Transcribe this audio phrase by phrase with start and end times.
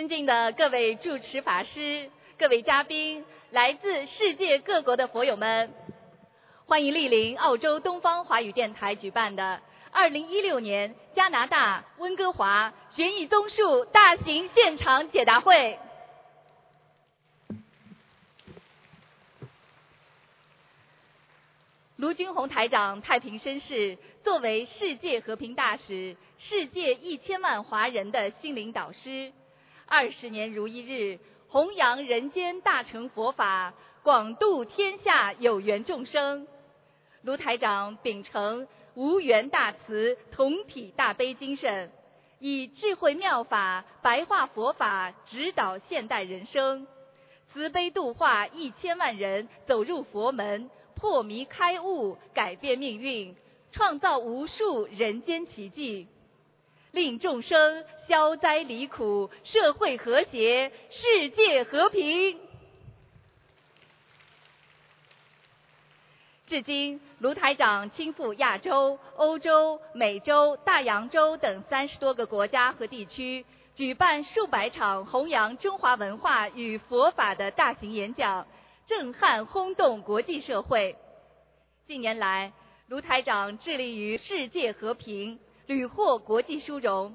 [0.00, 2.08] 尊敬的各位主持法师、
[2.38, 5.74] 各位嘉宾、来自世界各国的佛友们，
[6.64, 9.60] 欢迎莅临澳洲东方华语电台举办的
[9.92, 15.78] 2016年加拿大温哥华悬疑综述大型现场解答会。
[21.96, 29.30] 卢军宏台长太平绅士作为世界和平大使、世界一千万华人的心灵导师。
[29.92, 33.74] 二十年如一日，弘扬人间大乘佛法，
[34.04, 36.46] 广度天下有缘众生。
[37.22, 41.90] 卢台长秉承无缘大慈、同体大悲精神，
[42.38, 46.86] 以智慧妙法白话佛法指导现代人生，
[47.52, 53.34] 慈悲度化一千万人走入佛门，破迷开悟，改变命运，
[53.72, 56.06] 创造无数人间奇迹。
[56.92, 62.38] 令众生消灾离苦，社会和谐，世界和平。
[66.48, 78.48] 至今，卢台长亲赴亚洲、欧洲、美洲、大洋洲等三十多个国家和地区，举办数百场弘扬中华文化与佛法的大型演讲，
[78.88, 80.96] 震撼轰动国际社会。
[81.86, 82.52] 近年来，
[82.88, 85.38] 卢台长致力于世界和平。
[85.70, 87.14] 屡获国际殊荣。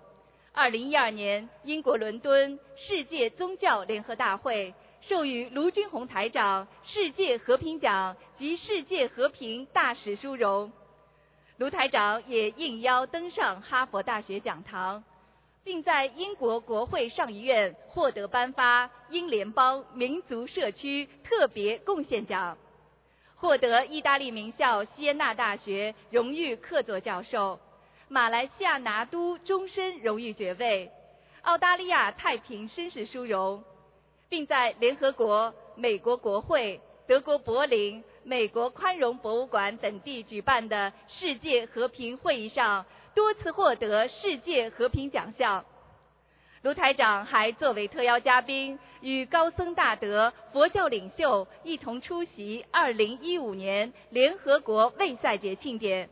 [0.54, 10.72] 二零一二年，英国伦敦世界宗教联合大会授予卢军宏台长世界和平奖及世界和平大使殊荣。
[11.58, 15.04] 卢台长也应邀登上哈佛大学讲堂，
[15.66, 22.58] 并在英国国会上议院获得颁发英联邦民族社区特别贡献奖，
[23.36, 27.60] 获得意大利名校锡耶纳大学荣誉客座教授。
[28.08, 30.92] 马来西亚拿督终身荣誉爵位，
[31.42, 33.64] 澳大利亚太平绅士殊荣，
[34.30, 42.86] 并在联合国、美国国会、德国柏林、美国宽容博物馆等地举办的世界和平会议上
[43.16, 45.66] 多次获得世界和平奖项。
[46.62, 56.10] 卢台长还作为特邀嘉宾，与高僧大德、佛教领袖一同出席2015年联合国卫赛节庆典。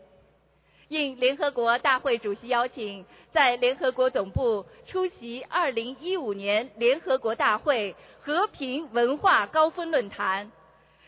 [0.90, 10.52] 应联合国大会主席邀请，在联合国总部出席2015年联合国大会和平文化高峰论坛，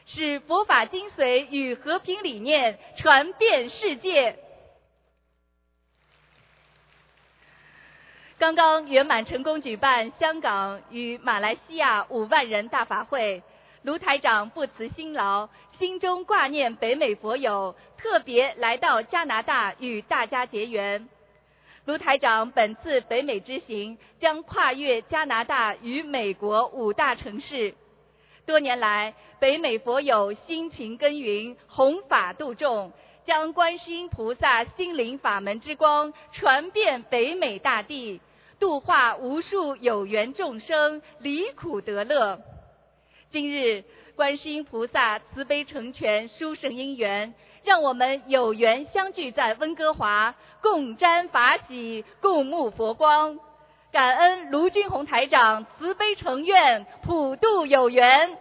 [0.07, 4.39] 使佛法精髓与和平理念传遍世界。
[8.37, 13.41] 刚刚圆满成功举办香港与马来西亚五万人大法会，
[13.83, 15.47] 卢台长不辞辛劳，
[15.79, 17.75] 心中挂念北美佛友。
[18.05, 21.09] 特别来到加拿大与大家结缘。
[21.85, 27.73] 卢台长本次北美之行将跨越加拿大与美国五大城市。
[28.45, 32.93] 多年来，北美佛友辛勤耕耘，弘法度众，
[33.25, 38.21] 将观世音菩萨心灵法门之光传遍北美大地，
[38.59, 42.39] 度化无数有缘众生，离苦得乐。
[43.31, 43.83] 今日，
[44.15, 47.33] 观世音菩萨慈悲成全殊胜因缘。
[47.65, 53.39] 让我们有缘相聚在温哥华，共沾法喜，共沐佛光。
[53.91, 58.37] 感恩卢军宏台长慈悲成愿，普度有缘。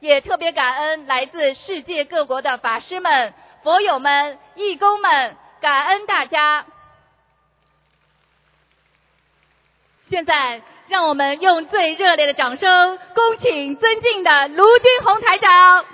[0.00, 3.34] 也特别感恩来自世界各国的法师们、
[3.64, 6.64] 佛友们、义工们，感恩大家。
[10.08, 15.84] 现在，让我们用最热烈的掌声，恭请尊敬的卢军宏台长。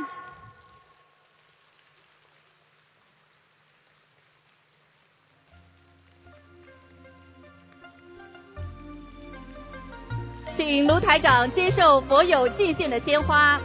[10.56, 13.60] 请卢台长接受佛友敬献的鲜花。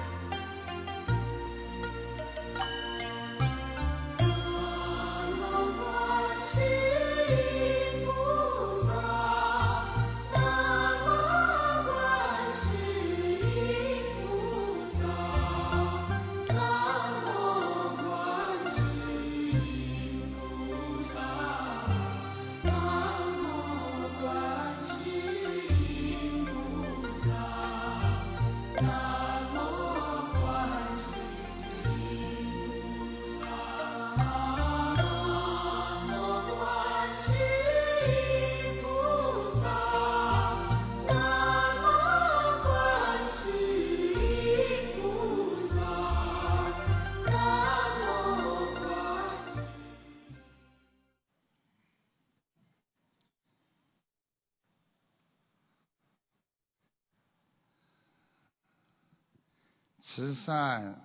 [60.20, 61.00] 慈善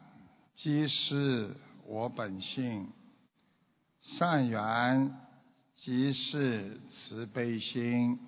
[0.56, 1.55] 即是
[1.87, 2.93] 我本性，
[4.19, 5.16] 善缘
[5.76, 8.19] 即是慈悲心。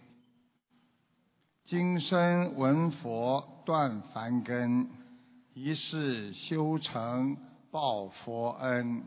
[1.64, 4.88] 今生闻佛断凡根，
[5.54, 7.36] 一世修成
[7.72, 9.02] 报佛恩。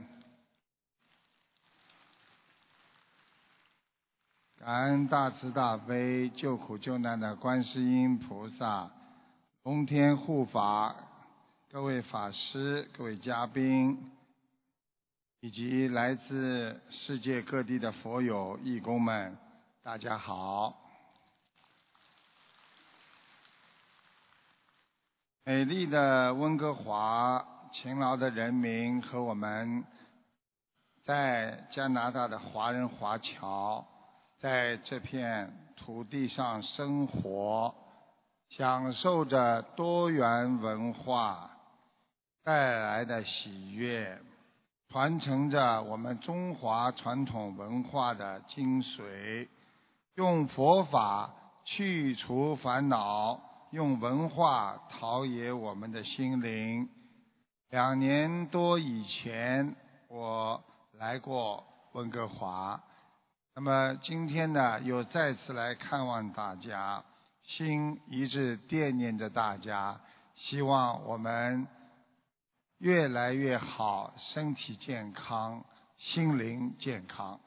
[4.58, 8.92] 感恩大慈大悲救苦救难的观世音菩萨，
[9.64, 10.94] 龙天护法，
[11.72, 14.12] 各位法师、各位嘉宾，
[15.40, 19.38] 以及来自世界各地的佛友、义工们，
[19.84, 20.76] 大家好。
[25.44, 29.86] 美丽的温哥华，勤劳的人民和我们
[31.06, 33.86] 在加拿大的华人华侨，
[34.40, 37.76] 在这片土地上生活，
[38.50, 41.58] 享受着多元文化
[42.50, 44.18] 带来的喜悦，
[44.90, 49.48] 传承着我们中华传统文化的精髓，
[50.16, 51.32] 用佛法
[51.64, 53.40] 去除烦恼。
[53.70, 56.90] 用文化陶冶我们的心灵。
[57.70, 59.76] 两年多以前，
[60.08, 60.64] 我
[60.98, 62.82] 来过温哥华，
[63.54, 67.04] 那么今天呢，又再次来看望大家，
[67.46, 70.02] 心一直惦念着大家，
[70.36, 71.68] 希望我们
[72.80, 75.64] 越来越好，身体健康，
[75.98, 77.40] 心灵健康。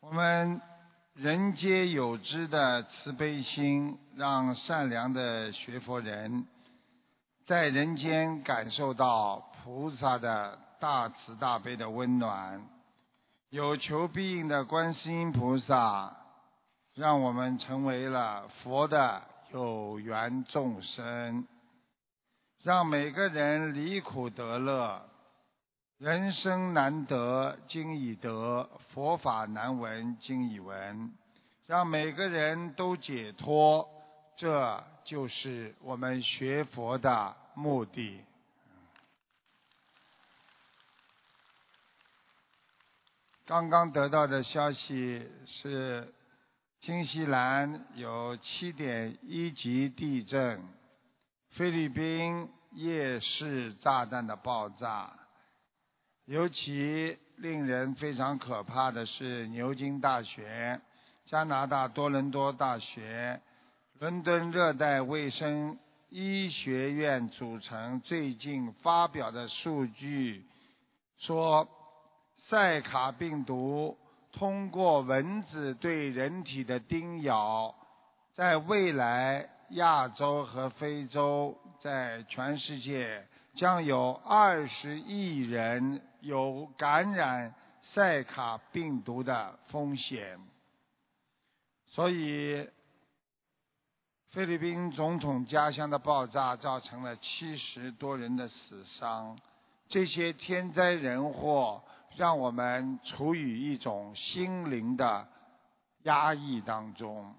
[0.00, 0.60] 我们。
[1.14, 6.46] 人皆有之的慈悲心，让善良的学佛人
[7.44, 12.64] 在人间感受到菩萨的大慈大悲的温暖。
[13.50, 16.16] 有求必应的观世音菩萨，
[16.94, 21.46] 让我们成为了佛的有缘众生，
[22.62, 25.08] 让每个人离苦得乐。
[25.96, 31.12] 人生难得今已得，佛法难闻今已闻。
[31.66, 33.88] 让每个人都解脱，
[34.36, 38.22] 这就是我们学佛的目的。
[43.44, 46.14] 刚刚得到的消息是，
[46.80, 50.62] 新西兰有七点一级地震，
[51.50, 55.12] 菲律宾夜视炸弹的爆炸。
[56.24, 60.80] 尤其令人非常可怕的是，牛津大学、
[61.26, 63.40] 加拿大多伦多大学、
[63.98, 65.78] 伦敦热带卫生
[66.10, 70.46] 医学院组成最近发表的数据
[71.18, 71.68] 说，
[72.48, 73.98] 塞卡病毒
[74.38, 77.74] 通过蚊子对人体的叮咬，
[78.34, 83.26] 在未来亚洲和非洲，在全世界
[83.56, 86.00] 将有二十亿人。
[86.20, 87.54] 有感染
[87.94, 90.36] 塞卡病毒的风险，
[91.86, 92.68] 所以
[94.32, 99.38] 菲律宾总统家乡的爆炸造成了七十多人的死伤。
[99.88, 101.84] 这些天灾人祸
[102.18, 105.28] 让我们处于一种心灵的
[106.02, 107.32] 压抑当中。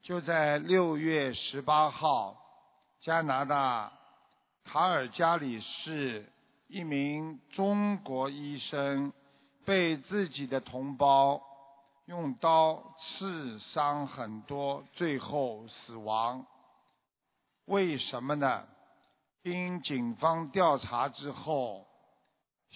[0.00, 2.36] 就在六月十八号，
[3.00, 3.92] 加拿大
[4.64, 6.32] 卡尔加里市。
[6.68, 9.12] 一名中国医生
[9.64, 11.40] 被自己的同胞
[12.06, 16.44] 用刀刺伤很多，最后死亡。
[17.66, 18.64] 为什么呢？
[19.44, 21.86] 经警方调查之后，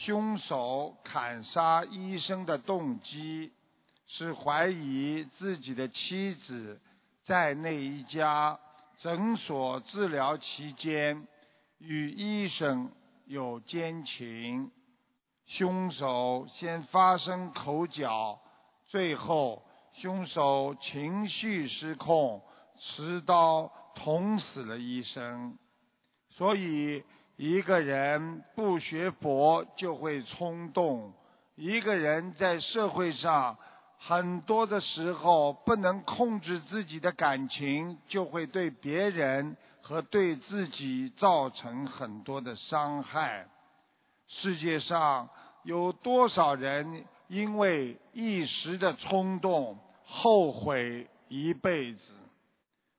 [0.04, 3.52] 凶手砍杀医生的动机
[4.06, 6.80] 是怀疑自己的妻子
[7.24, 8.58] 在那一家
[9.00, 11.26] 诊所治疗期间
[11.78, 12.90] 与医生。
[13.26, 14.72] 有奸情，
[15.46, 18.40] 凶手先发生口角，
[18.88, 22.42] 最后凶手情绪失控，
[22.80, 25.56] 持刀捅死了医生。
[26.30, 27.04] 所以，
[27.40, 31.14] 一个人不学佛就会冲动，
[31.56, 33.56] 一个人在社会上
[33.98, 39.56] 很多的时候不能控制自己的感情，就会对别人。
[39.82, 43.48] 和对自己造成很多的伤害。
[44.28, 45.28] 世界上
[45.64, 52.00] 有多少人因为一时的冲动后悔一辈子？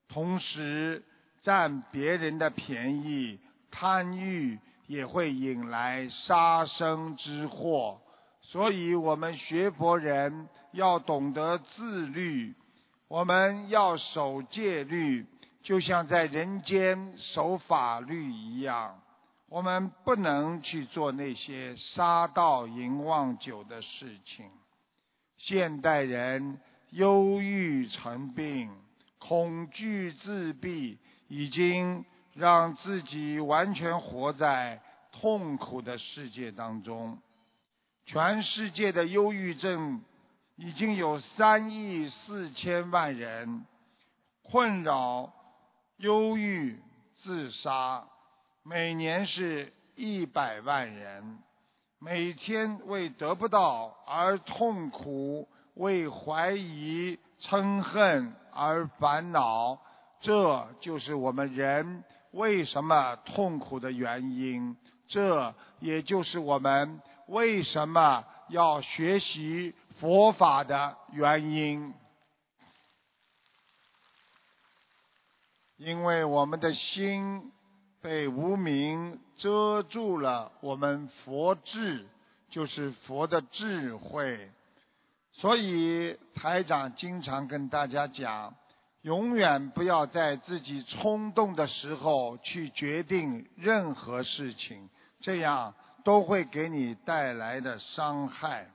[0.09, 1.01] 同时
[1.43, 3.39] 占别人的便宜，
[3.71, 7.99] 贪欲也会引来杀生之祸。
[8.41, 12.53] 所以我们学佛人要懂得自律，
[13.07, 15.25] 我们要守戒律。
[15.63, 18.99] 就像在人间守法律一样，
[19.47, 24.49] 我们不能去做那些杀盗淫妄酒的事情。
[25.37, 26.59] 现代人
[26.89, 28.71] 忧郁成病，
[29.19, 30.97] 恐惧自闭，
[31.27, 37.19] 已经让自己完全活在痛苦的世界当中。
[38.05, 40.01] 全世界的忧郁症
[40.55, 43.65] 已经有三亿四千万人
[44.43, 45.33] 困扰。
[45.97, 46.81] 忧郁、
[47.21, 48.03] 自杀，
[48.63, 51.37] 每年是一百万人，
[51.99, 59.77] 每天为得不到而痛苦，为怀疑、嗔恨而烦恼，
[60.21, 64.75] 这就是我们人为什么痛苦的原因，
[65.07, 71.93] 这也就是我们为什么要学习佛法的原因。
[75.77, 77.51] 因为我们的心
[78.01, 82.07] 被无名遮住了，我们佛智
[82.51, 84.51] 就是佛的智慧，
[85.33, 88.53] 所以台长经常跟大家讲，
[89.01, 94.89] 永远不要在自己冲动的时候去决定任何事情，
[95.19, 98.67] 这样都会给你带来的伤害，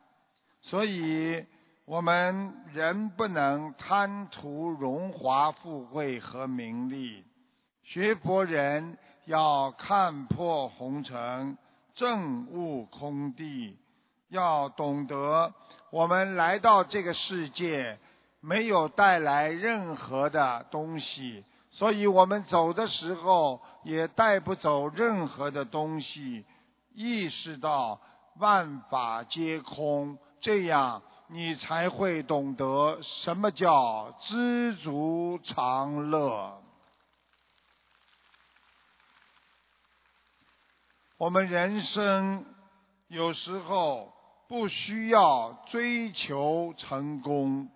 [0.62, 1.44] 所以。
[1.88, 7.22] 我们人不能贪图荣华富贵和名利，
[7.84, 11.56] 学佛人要看破红尘，
[11.94, 13.76] 证悟空地，
[14.30, 15.54] 要懂得
[15.92, 18.00] 我们来到这个世界
[18.46, 26.44] 没有带来任何的东西，所以我们走的时候也带不走任何的东西。
[26.94, 28.00] 意识到
[28.38, 31.02] 万法皆空，这样。
[31.28, 36.62] 你才会懂得什么叫知足常乐。
[41.18, 42.44] 我们人生
[43.08, 44.12] 有时候
[44.48, 47.68] 不需要追求成功，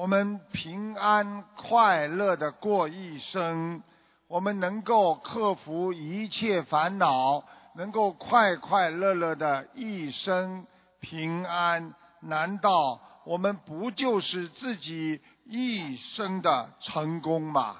[0.00, 3.82] 我们平安快乐的过一生，
[4.28, 10.66] 我们能够克服一切烦恼，能够快快乐乐的一生
[11.00, 11.94] 平安。
[12.20, 17.76] 难道我们不就是自己一生的成功吗？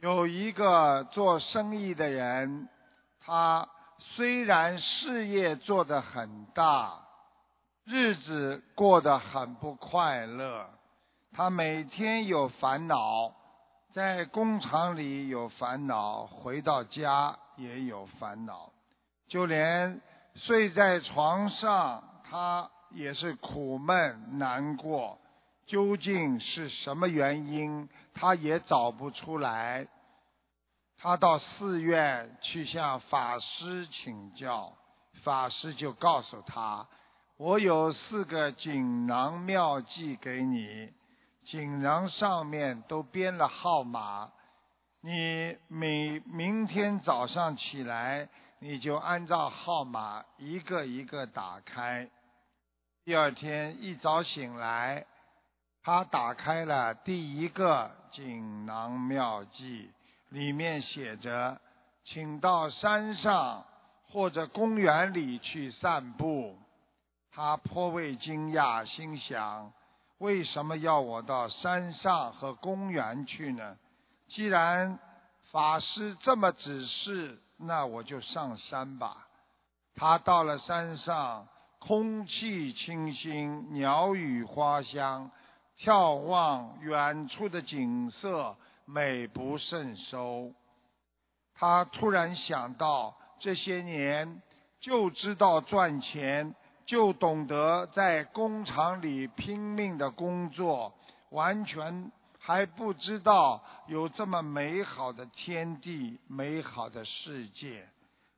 [0.00, 2.66] 有一个做生意的人，
[3.20, 7.03] 他虽然事业做得很大，
[7.86, 10.70] 日子过得很不快乐。
[11.32, 13.34] 他每天有烦恼，
[13.92, 18.70] 在工厂里有烦恼，回到家也有烦恼。
[19.28, 20.00] 就连
[20.34, 25.18] 睡在床上，他也是苦闷难过。
[25.66, 29.86] 究竟是什么原因，他也找不出来。
[30.98, 34.72] 他到寺院去向法师请教，
[35.22, 36.86] 法师就告诉他
[37.36, 40.92] ：“我有四个锦囊妙计给你，
[41.44, 44.32] 锦囊上面都编了号码，
[45.02, 48.28] 你每明天早上起来。”
[48.60, 52.08] 你就按照号码一个一个打开。
[53.04, 55.04] 第二天一早醒来，
[55.82, 59.90] 他打开了第一个锦囊妙计，
[60.30, 61.60] 里面写着
[62.06, 63.66] ：“请到山上
[64.08, 66.56] 或者公园里去散步。”
[67.34, 69.72] 他颇为惊讶，心想
[70.18, 73.76] ：“为什么要我到山上和公园去呢？
[74.28, 74.98] 既然
[75.50, 79.28] 法师这么指示。”那我就上山吧。
[79.94, 81.46] 他到了山上，
[81.78, 85.30] 空气清新，鸟语花香，
[85.78, 90.52] 眺望远处的景色美不胜收。
[91.54, 94.42] 他突然想到，这些年
[94.80, 100.94] 就知道赚钱，就懂得在工厂里拼命的工作，
[101.30, 102.10] 完全。
[102.46, 107.88] 还不知道有这么美好的天地、美好的世界。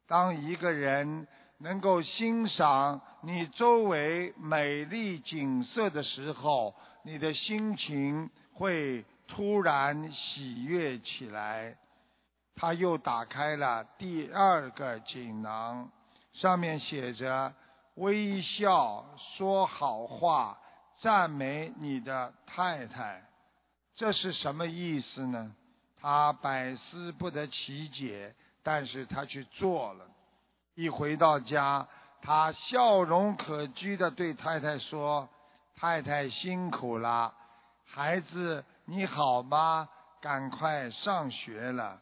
[0.06, 1.26] 当一个人
[1.58, 6.72] 能够欣赏你周围美丽景色的时候，
[7.02, 11.76] 你的心情会突然喜悦起来。
[12.54, 15.90] 他又打开了第二个锦囊，
[16.32, 17.52] 上面写着
[17.96, 19.04] ：“微笑，
[19.36, 20.58] 说好话，
[21.00, 23.22] 赞美你的太太。”
[23.96, 25.54] 这是什么意思呢？
[26.00, 30.04] 他百思不得其解，但是他去做了。
[30.74, 31.88] 一回到家，
[32.20, 35.28] 他笑容可掬的对太太说
[35.74, 37.32] ：“太太辛苦了，
[37.86, 39.88] 孩子你好吗？
[40.20, 41.98] 赶快上学了。”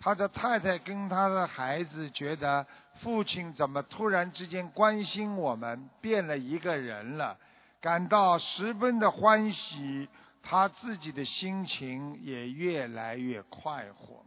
[0.00, 2.66] 他的太太跟他的孩子觉得
[3.02, 7.38] 父亲怎么突然之间关心我们，变了一个人了，
[7.80, 10.08] 感到十分的欢喜，
[10.42, 14.24] 他自己的心情也越来越快活。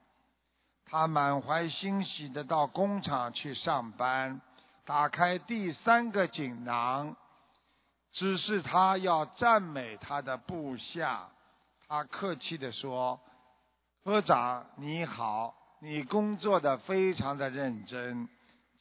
[0.86, 4.42] 他满怀欣喜的到工厂去上班，
[4.86, 7.16] 打开第三个锦囊，
[8.12, 11.30] 只是他要赞美他的部下。
[11.88, 13.20] 他客气的说
[14.04, 18.30] ：“科长你好。”你工作的非常的认真，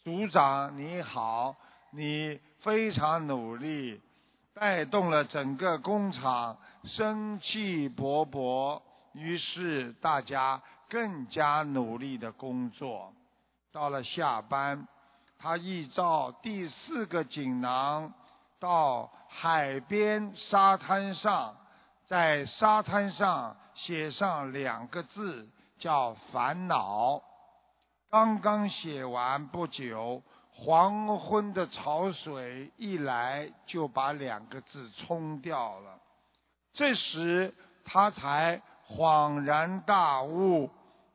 [0.04, 1.54] 组长你好，
[1.92, 4.00] 你非常努力，
[4.52, 8.82] 带动了整个工厂生气勃勃，
[9.12, 13.12] 于是大家更加努力的工作。
[13.72, 14.88] 到了下班，
[15.38, 18.12] 他依照第四个锦囊，
[18.58, 21.56] 到海边沙滩上，
[22.08, 25.48] 在沙滩上写上两个字。
[25.78, 27.20] 叫烦恼，
[28.12, 35.98] 刚刚写完不久，黄昏的潮水一来，就把两个字冲掉了。
[36.74, 37.54] 这时
[37.86, 40.68] 他才恍然大悟，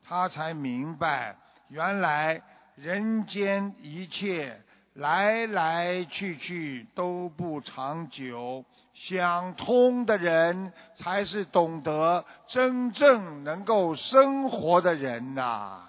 [0.08, 1.36] 他才明白，
[1.70, 2.42] 原来
[2.74, 4.60] 人间一切
[4.96, 8.66] 来来去去都不长久。
[8.96, 15.87] 想通的人，才是懂得真正能够生活的人呐。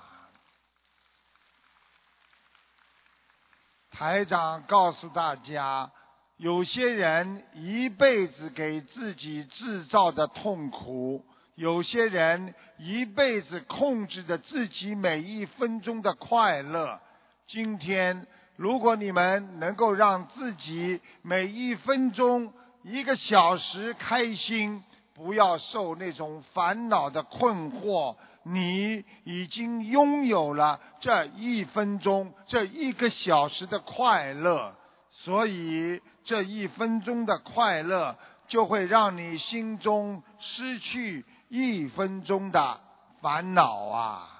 [3.98, 5.90] 台长告诉大家，
[6.36, 11.24] 有些人一辈子给自己制造的痛苦，
[11.56, 17.00] 有些人一辈子控制着自己每一分钟的快乐。
[17.48, 22.52] 今天，如果你们能够让自己每一分钟，
[22.84, 28.14] 一个小时开心，不要受那种烦恼的困惑。
[28.52, 34.74] 你已经拥有了这一分钟、这一个小时的快乐，
[35.10, 38.16] 所以这一分钟的快乐
[38.48, 42.80] 就会让你心中失去一分钟的
[43.20, 44.34] 烦恼啊！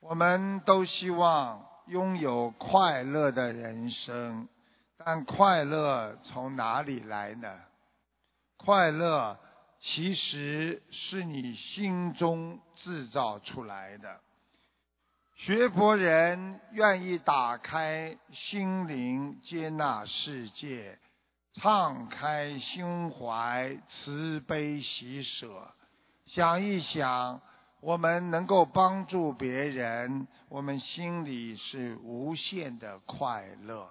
[0.00, 4.48] 我们都希望拥有快乐的人生。
[5.04, 7.48] 但快乐从哪里来呢？
[8.56, 9.38] 快乐
[9.80, 14.20] 其实是你心中制造出来的。
[15.36, 20.98] 学佛人愿意打开心灵，接纳世界，
[21.54, 25.72] 敞开心怀，慈悲喜舍。
[26.26, 27.40] 想一想，
[27.80, 33.88] 我们能够帮助别人，我们心里是无限的快乐。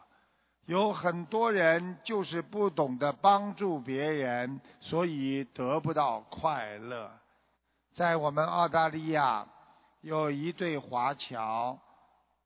[0.68, 7.10] 有很多人就是不懂得帮助别人，所以得不到快乐。
[7.96, 9.48] 在我们澳大利亚
[10.02, 11.80] 有一对华侨，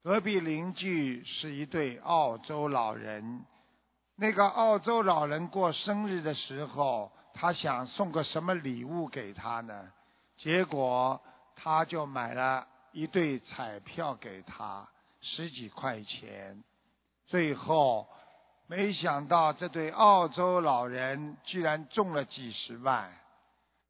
[0.03, 3.43] 隔壁邻居是一对澳洲老人。
[4.15, 9.91] 那个澳洲老人过生日的时候，他想送个什么礼物给他呢？
[10.38, 11.19] 结果
[11.55, 14.88] 他就买了一对彩票给他，
[15.21, 16.63] 十几块钱。
[17.32, 18.08] 最后，
[18.67, 23.10] 没想到这对澳洲老人居然中了几十万。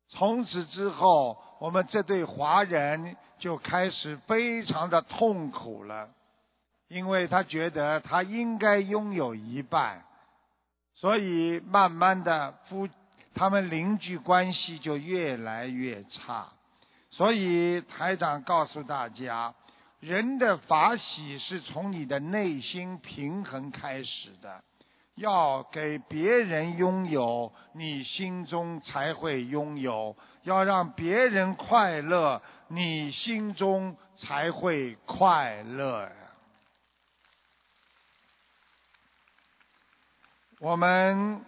[0.09, 6.09] 从此之后，我们这对华人就开始非常的痛苦了，
[6.87, 10.03] 因为他觉得他应该拥有一半，
[10.93, 12.87] 所以慢慢的夫
[13.33, 16.49] 他们邻居关系就越来越差。
[17.09, 19.55] 所以台长告诉大家。
[20.01, 24.63] 人的法喜是从你的内心平衡开始的，
[25.13, 36.11] 要给别人拥有，你心中才会拥有；要让别人快乐，你心中才会快乐。
[40.59, 41.45] 我们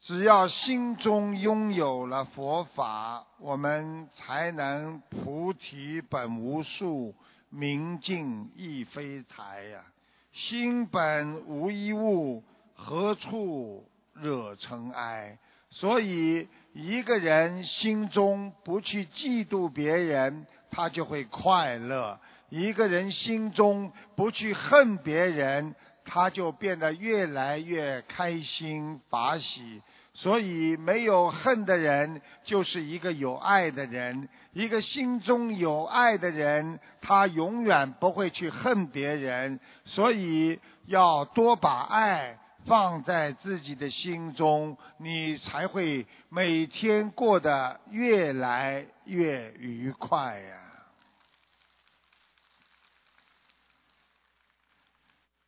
[0.00, 7.14] 只要心中拥有了佛法，我们才能菩提本无树。
[7.56, 9.84] 明镜亦非台呀，
[10.32, 12.42] 心本无一物，
[12.74, 15.38] 何处惹尘埃？
[15.70, 29.82] 所以，一个人心中不去嫉妒别人，他就会快乐；一个人心中不去恨别人，他就变得越来越开心法喜。
[30.16, 34.28] 所以，没有恨的人就是一个有爱的人。
[34.52, 39.58] 一个心中有爱的人，他永远不会去恨别人。
[39.84, 50.60] 所以，要多把爱放在自己的心中，你才会每天过得越来越愉快呀。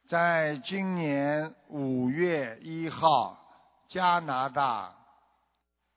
[0.08, 3.45] 在今年五月一号，
[3.88, 4.92] 加拿大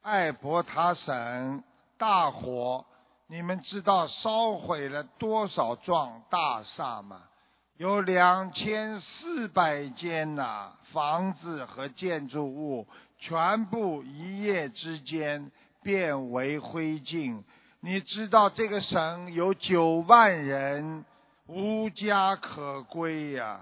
[0.01, 1.63] 艾伯塔省
[1.97, 2.85] 大火，
[3.27, 7.23] 你们知道烧毁了多少幢大厦吗？
[7.77, 17.43] 有两千四百间呐，房子和建筑物全部一夜之间变为灰烬。
[17.81, 21.05] 你知道这个省有九万人
[21.47, 23.61] 无家可归呀。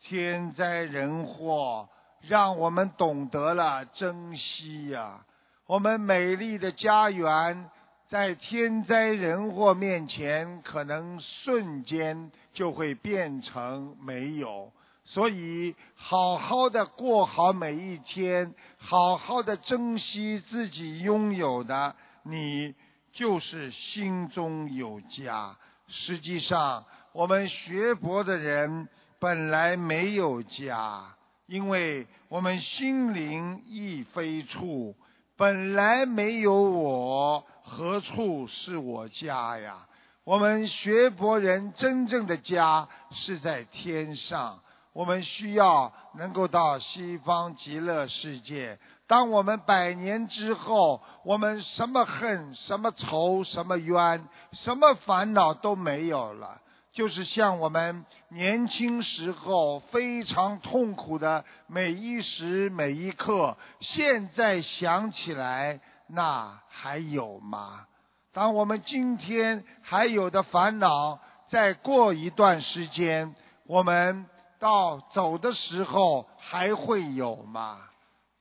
[0.00, 1.88] 天灾人祸，
[2.22, 5.24] 让我们懂得了珍惜呀。
[5.66, 7.70] 我们美丽的家园，
[8.08, 14.72] 在天灾人祸面前，可能瞬间就会变成没有。
[15.04, 22.74] 所以，好好的过好每一天，好好的珍惜自己拥有的，你
[23.12, 25.56] 就是心中有家。
[25.86, 28.88] 实际上，我们学佛的人。
[29.20, 31.16] 本来没有家，
[31.48, 34.94] 因为我们心灵亦非处。
[35.38, 39.86] 本来没有我，何处是我家呀？
[40.24, 44.60] 我们学佛人真正的家是在天上。
[44.92, 48.78] 我们需要能够到西方极乐世界。
[49.06, 56.60] 当我们百年之后，我们什么恨、什么仇、什么冤、什么烦恼都没有了。
[56.98, 67.86] 就是像我们年轻时候非常痛苦的每一时每一刻，现在想起来，那还有吗？
[68.32, 73.32] 当我们今天还有的烦恼，再过一段时间，
[73.68, 74.26] 我们
[74.58, 77.78] 到走的时候还会有吗？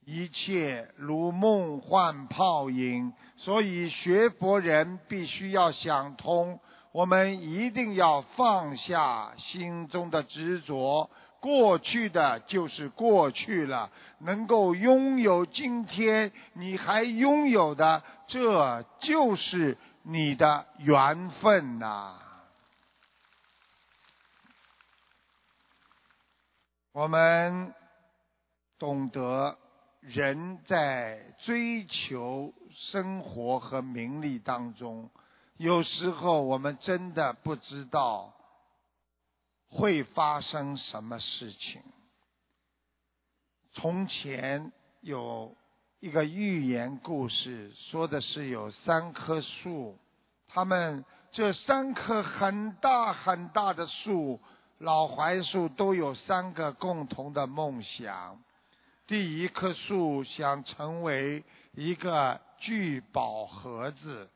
[0.03, 6.59] 一切如梦幻泡影，所以学佛人必须要想通。
[6.97, 13.91] 我们一定要放下心中的执着，过去的就是过去了。
[14.21, 22.17] 能够拥有今天你还拥有的，这就是你的缘分呐。
[26.93, 27.75] 我们
[28.79, 29.55] 懂得，
[30.01, 35.11] 人在追求生活和名利当中。
[35.57, 38.33] 有时候我们真的不知道
[39.69, 41.81] 会发生什么事情。
[43.73, 45.55] 从前有
[45.99, 49.97] 一个寓言故事，说的是有三棵树，
[50.47, 54.39] 他们这三棵很大很大的树，
[54.77, 58.39] 老槐树都有三个共同的梦想。
[59.07, 61.43] 第一棵树想成为
[61.73, 64.29] 一个聚宝盒子。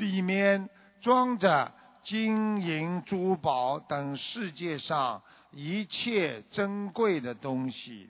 [0.00, 0.70] 里面
[1.02, 1.72] 装着
[2.04, 8.08] 金银珠宝等世界上一切珍贵的东西。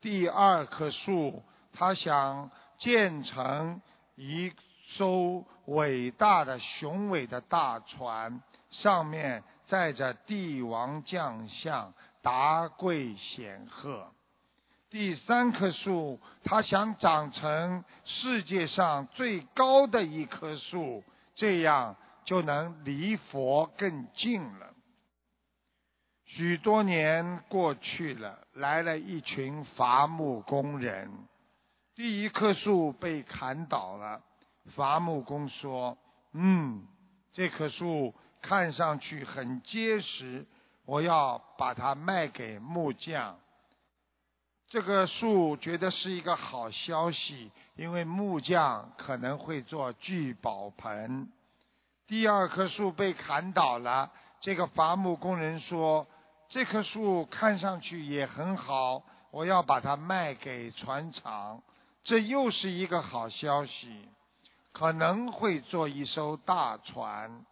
[0.00, 1.42] 第二棵树，
[1.74, 3.82] 他想建成
[4.16, 4.50] 一
[4.96, 14.10] 艘伟大的、雄伟的大船，上面载着帝王将相、达贵显赫。
[14.90, 21.04] 第三棵树，他想长成世界上最高的一棵树，
[21.36, 24.74] 这样就能离佛更近了。
[26.24, 31.08] 许多年过去了，来了一群伐木工人。
[31.94, 34.20] 第一棵树被砍倒了，
[34.74, 35.98] 伐木工说
[36.34, 36.82] ：“嗯，
[37.32, 40.46] 这棵树看上去很结实，
[40.84, 43.38] 我要把它卖给木匠。”
[44.70, 51.28] 这个树觉得是一个好消息，因为木匠可能会做聚宝盆。
[52.06, 56.06] 第二棵树被砍倒了，这个伐木工人说
[56.50, 59.02] ：“这棵树看上去也很好，
[59.32, 61.64] 我要把它卖给船厂。”
[62.04, 64.08] 这又是一个好消息，
[64.70, 67.44] 可能会做一艘大船。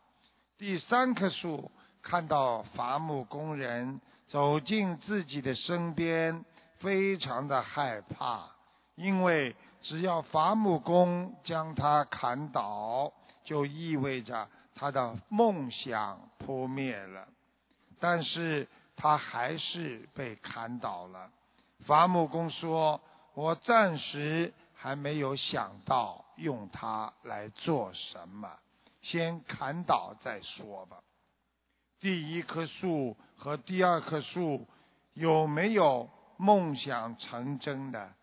[0.56, 6.44] 第三棵树看到伐木工人走进自己的身边。
[6.80, 8.50] 非常的害怕，
[8.94, 13.12] 因为只要伐木工将他砍倒，
[13.44, 17.28] 就意味着他的梦想扑灭了。
[18.00, 21.30] 但是他还是被砍倒了。
[21.84, 23.00] 伐木工说
[23.34, 28.50] ：“我暂时还没有想到用它来做什么，
[29.02, 30.98] 先砍倒再说吧。”
[32.00, 34.66] 第一棵树和第二棵树
[35.14, 36.08] 有没有？
[36.38, 38.14] 梦想成真的。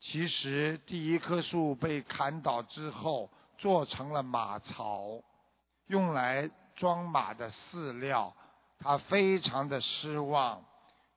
[0.00, 5.20] 其实第一棵树被砍倒之后，做成了马槽，
[5.88, 8.32] 用来装马的饲料，
[8.78, 10.62] 他非常的失望。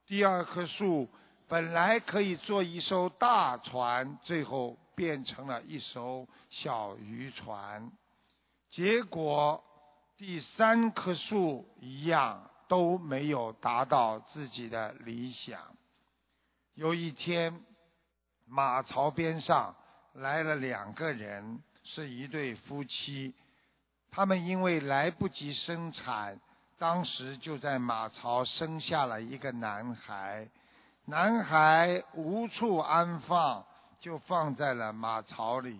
[0.07, 1.07] 第二棵树
[1.47, 7.91] 本来可以做一艘大船，最后变成了一艘小渔船。
[8.71, 9.63] 结果
[10.17, 15.59] 第三棵树一样都没有达到自己的理想。
[16.81, 17.61] 有一天。
[18.47, 19.75] 马槽边上
[20.13, 23.35] 来了两个人，是一对夫妻。
[24.09, 26.41] 他们因为来不及生产，
[26.79, 30.49] 当时就在马槽生下了一个男孩。
[31.05, 33.63] 男孩无处安放，
[33.99, 35.79] 就放在了马槽里。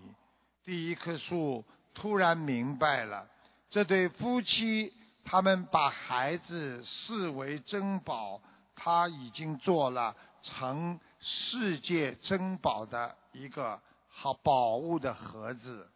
[0.63, 3.27] 第一棵树突然明白了，
[3.71, 4.93] 这对夫妻
[5.25, 8.39] 他们把孩子视为珍宝，
[8.75, 10.99] 他已经做了成。
[11.23, 15.87] 世界珍宝的一个好宝物的盒子。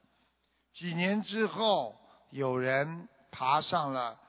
[0.76, 1.96] 几年之后，
[2.30, 4.20] 有人爬上了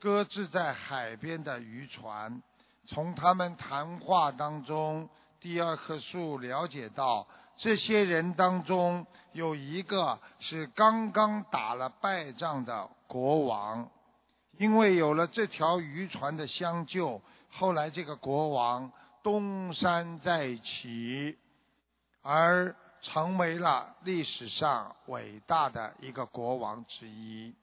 [0.00, 2.40] 搁置在海边的渔船，
[2.86, 5.08] 从他们谈话当中，
[5.40, 13.90] 第二棵树了解到，这些人当中有一个是刚刚打了败仗的国王，
[14.56, 18.92] 因为有了这条渔船的相救，后来这个国王。
[19.24, 21.38] 东山再起，
[22.20, 27.54] 而成为了历史上伟大的一个国王之一。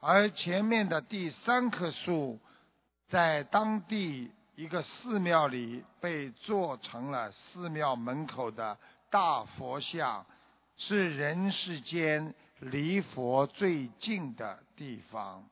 [0.00, 2.40] 而前面的第三棵树，
[3.10, 8.78] 在当地一个寺庙里被做成了寺庙门口的
[9.10, 10.24] 大佛像，
[10.78, 15.44] 是人世间离佛最近的地方。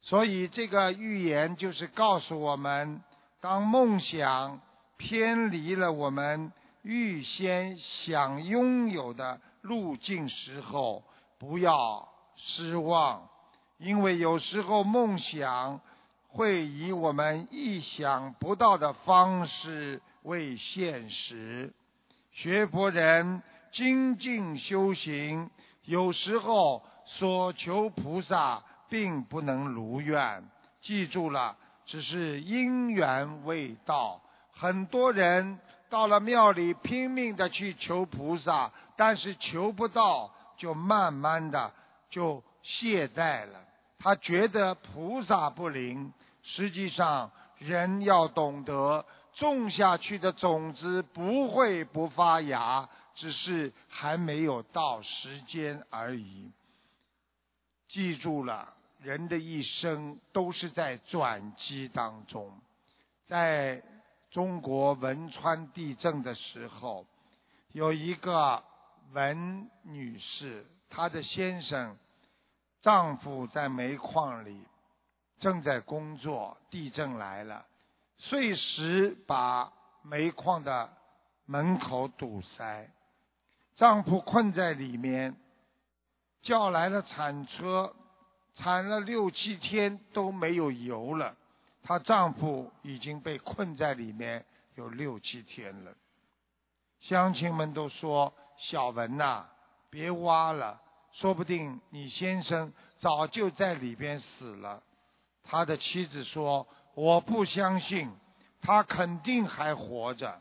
[0.00, 3.02] 所以这个寓言就是告诉我们。
[3.40, 4.60] 当梦想
[4.96, 11.04] 偏离了我们预先想拥有的路径时候，
[11.38, 13.28] 不要失望，
[13.78, 15.80] 因为有时候梦想
[16.28, 21.72] 会以我们意想不到的方式为现实。
[22.32, 25.50] 学佛人精进修行，
[25.84, 30.42] 有时候所求菩萨并不能如愿。
[30.80, 31.56] 记住了。
[31.86, 34.20] 只是因缘未到，
[34.52, 41.72] 很多人到了庙里拼命的去求菩萨，但是求不到，就慢慢的
[42.10, 43.60] 就懈怠了。
[43.98, 56.50] 他觉得菩萨不灵，实际上人要懂得，种下去的种子不会不发芽，只是还没有到时间而已。
[57.88, 58.74] 记住了。
[59.06, 62.60] 人的一生都是在转机当中，
[63.28, 63.80] 在
[64.32, 67.06] 中国汶川地震的时候，
[67.70, 68.64] 有一个
[69.12, 71.96] 文女士，她的先生
[72.82, 74.64] 丈夫在煤矿里
[75.38, 77.64] 正在工作，地震来了，
[78.18, 80.90] 碎石把煤矿的
[81.44, 82.90] 门口堵塞，
[83.76, 85.36] 丈夫困在里面，
[86.42, 87.94] 叫来了铲车。
[88.56, 91.36] 产了六七天都没有油了，
[91.82, 95.92] 她丈夫已经被困在里面有六七天了。
[97.00, 99.46] 乡亲们都说：“小文呐，
[99.90, 100.80] 别挖了，
[101.12, 104.82] 说不定你先生早就在里边死了。”
[105.44, 106.66] 他的妻子说
[106.96, 108.10] ：“我不相信，
[108.62, 110.40] 他肯定还活着。”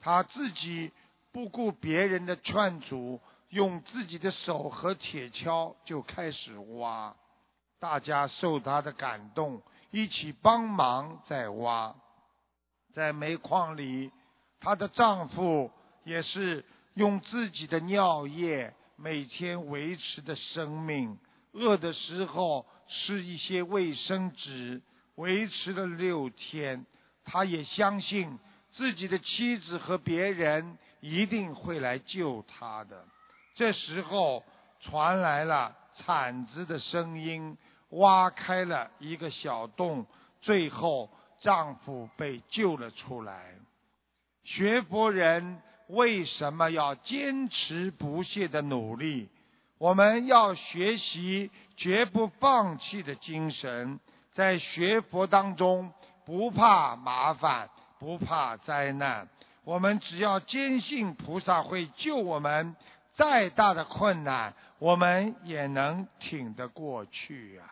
[0.00, 0.90] 他自己
[1.30, 3.20] 不顾别人的劝阻，
[3.50, 7.14] 用自己的手和铁锹就开始挖。
[7.82, 11.92] 大家受他的感动，一起帮忙在挖，
[12.94, 14.12] 在煤矿里，
[14.60, 15.68] 她的丈夫
[16.04, 16.64] 也是
[16.94, 21.18] 用自己的尿液每天维持的生命。
[21.54, 24.80] 饿的时候吃一些卫生纸，
[25.16, 26.86] 维持了六天。
[27.24, 28.38] 他也相信
[28.70, 33.04] 自己的妻子和别人一定会来救他的。
[33.56, 34.44] 这时候
[34.82, 37.58] 传来了铲子的声音。
[37.92, 40.06] 挖开了一个小洞，
[40.40, 41.08] 最后
[41.40, 43.54] 丈夫被救了出来。
[44.44, 49.28] 学佛人为什么要坚持不懈的努力？
[49.78, 53.98] 我们要学习绝不放弃的精神，
[54.32, 55.92] 在学佛当中
[56.24, 59.28] 不怕麻烦，不怕灾难。
[59.64, 62.74] 我们只要坚信菩萨会救我们，
[63.14, 67.62] 再大的困难我们也能挺得过去呀。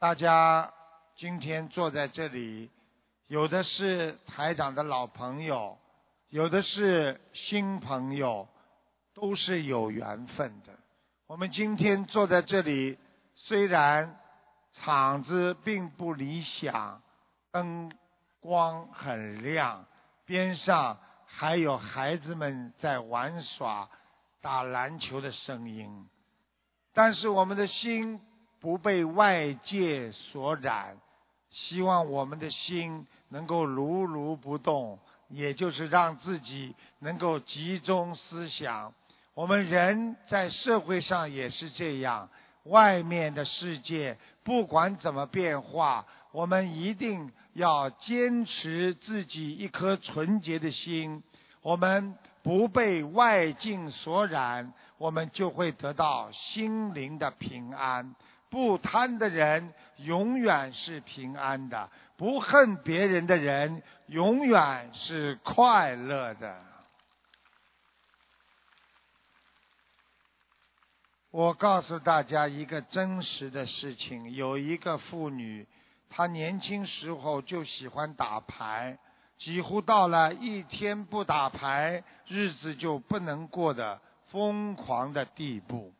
[0.00, 0.72] 大家
[1.16, 2.70] 今天坐在这里，
[3.26, 5.76] 有的是台长的老朋友，
[6.30, 8.48] 有的是新朋友，
[9.12, 10.72] 都是有缘分的。
[11.26, 12.96] 我们今天坐在这里，
[13.34, 14.16] 虽然
[14.72, 17.02] 场子并不理想，
[17.52, 17.92] 灯
[18.40, 19.84] 光很亮，
[20.24, 23.90] 边上还有孩子们在玩耍、
[24.40, 26.08] 打篮球的声音，
[26.94, 28.18] 但是我们的心。
[28.60, 30.96] 不被外界所染，
[31.50, 38.92] 希望我们的心能够如如不动，也就是让自己能够集中思想。
[39.34, 42.28] 我们人在社会上也是这样，
[42.64, 51.22] 外面的世界不管怎么变化，我们一定要坚持自己一颗纯洁的心。
[51.62, 58.14] 我们不被外境所染，我们就会得到心灵的平安。
[58.50, 66.58] 不贪的人永远是平安的，不恨别人的人永远是快乐的。
[71.30, 75.64] 我告诉大家一个真实的事情：有一个妇女，
[76.08, 78.98] 她年轻时候就喜欢打牌，
[79.38, 84.00] 几乎到了一天不打牌，日子就不能过的
[84.32, 85.94] 疯狂的地步。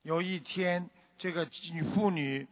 [0.00, 0.88] 有一天。
[1.22, 1.46] 这个
[1.94, 2.48] 妇女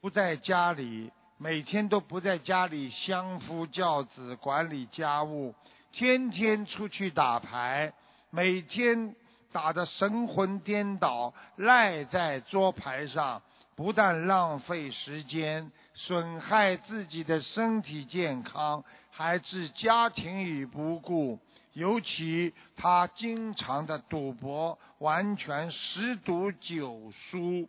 [0.00, 5.52] 不在家里，每天都不在家里相夫教子、管理家务，
[5.90, 7.92] 天天出去打牌，
[8.30, 9.16] 每天
[9.50, 13.42] 打得神魂颠倒，赖在桌牌上，
[13.74, 21.40] 不但浪费时间，损害自己的身体健康，还置家庭于不顾。
[21.72, 27.68] 尤其他经常的赌博，完全十赌九输。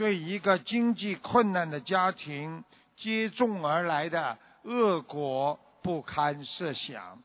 [0.00, 2.64] 对一个经济困难的家庭
[2.96, 7.22] 接踵而来的恶果不堪设想，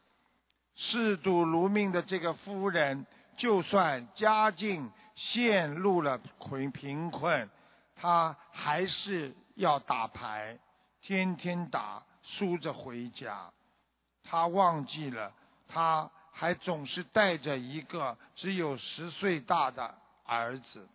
[0.75, 3.05] 嗜赌如命的这个夫人，
[3.37, 7.49] 就算家境陷入了困贫困，
[7.95, 10.59] 她还是要打牌，
[11.01, 13.53] 天天打，输着回家。
[14.25, 15.31] 她忘记了，
[15.69, 20.89] 她还总是带着一个只有十岁大的儿子。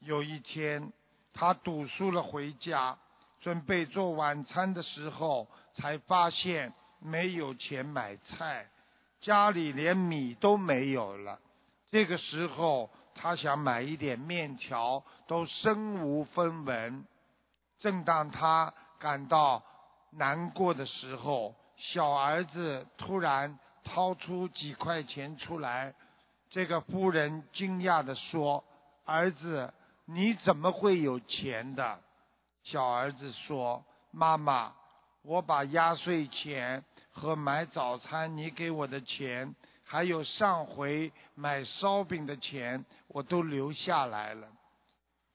[0.00, 0.92] 有一天，
[1.34, 2.96] 他赌输了回家，
[3.40, 8.68] 准备做晚餐的时候，才发现没有钱买菜，
[9.20, 11.40] 家里连米都没有了。
[11.90, 17.04] 这个时候，他想买一点面条，都身无分文。
[17.80, 19.62] 正当他感到
[20.12, 25.94] 难过的时候，小儿子突然掏出几块钱出来。
[26.50, 28.64] 这个夫人惊讶地说
[29.04, 29.72] ：“儿子。”
[30.10, 32.00] 你怎么会有钱的？
[32.62, 34.72] 小儿子说：“妈妈，
[35.22, 44.48] 我把压岁钱和买早餐你给我的钱，还有上回买烧饼的钱，我都留下来了。”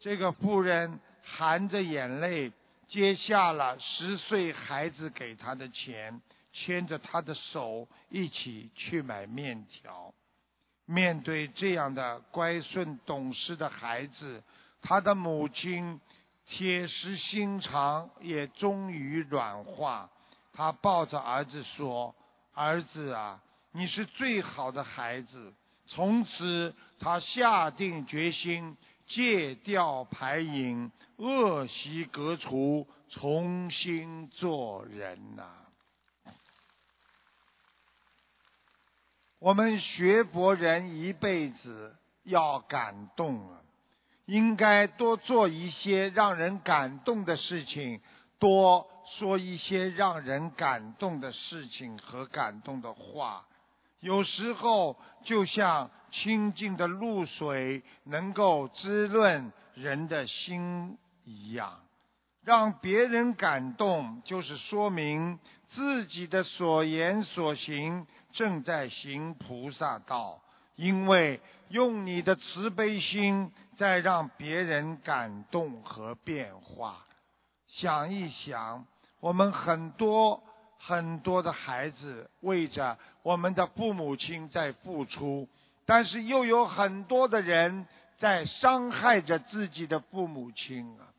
[0.01, 2.51] 这个妇人含着眼泪
[2.87, 6.19] 接下了十岁孩子给她的钱，
[6.51, 10.11] 牵着他的手一起去买面条。
[10.85, 14.43] 面对这样的乖顺懂事的孩子。
[14.83, 15.99] 他的母亲
[16.45, 20.09] 铁石心肠也终于软化，
[20.51, 22.13] 他抱着儿子说
[22.53, 23.41] ：“儿子啊，
[23.71, 25.53] 你是最好的孩子。”
[25.87, 35.49] 从此，他下定决心戒掉牌瘾，恶习革除，重新做人呐。
[39.39, 43.62] 我们学佛人一辈子要感动啊。
[44.25, 47.99] 应该多做一些让人感动的事情，
[48.39, 48.87] 多
[49.19, 53.45] 说一些让人感动的事情和感动的话。
[53.99, 61.79] 有时候就像清净的露水，能够滋润人的心一样。
[62.45, 65.39] 让别人感动，就是说明
[65.75, 70.39] 自己的所言所行正在行菩萨道。
[70.75, 73.51] 因为用你的慈悲心。
[73.75, 77.05] 再让别人感动和变化，
[77.67, 78.85] 想一想，
[79.19, 80.43] 我们很多
[80.79, 85.47] 很多的孩子为着我们的父母亲在付出，
[85.85, 87.87] 但是又有很多的人
[88.19, 91.09] 在伤害着自己的父母亲啊！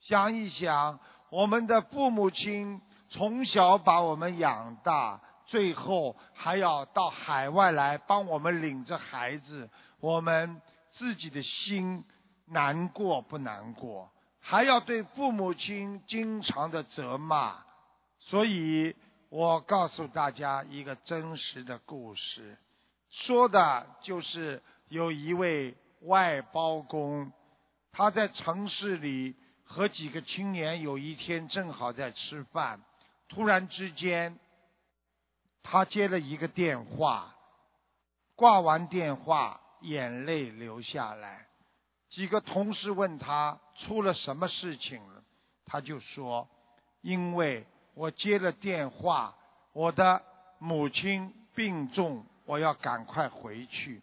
[0.00, 1.00] 想一想，
[1.30, 2.80] 我们的父母亲
[3.10, 9.68] 从小把我们养大，最后还要到海外来帮我们领着孩子，
[10.00, 10.62] 我们。
[10.98, 12.04] 自己的心
[12.46, 14.10] 难过不难过？
[14.40, 17.64] 还要对父母亲经常的责骂，
[18.20, 18.94] 所以
[19.28, 22.56] 我告诉大家一个真实的故事，
[23.10, 27.32] 说的就是有一位外包工，
[27.90, 29.34] 他在城市里
[29.64, 32.80] 和几个青年有一天正好在吃饭，
[33.28, 34.38] 突然之间，
[35.64, 37.34] 他接了一个电话，
[38.36, 41.46] 挂完电话，眼泪流下来。
[42.10, 45.22] 几个同事问他出了什么事情了，
[45.66, 46.48] 他就说
[47.02, 49.34] ：“因为我接了电话，
[49.72, 50.22] 我的
[50.58, 54.02] 母亲病重，我要赶快回去。”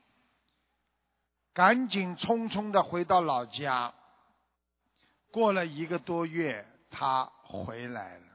[1.53, 3.93] 赶紧匆匆的回到老家。
[5.32, 8.26] 过了一个多月，他回来了。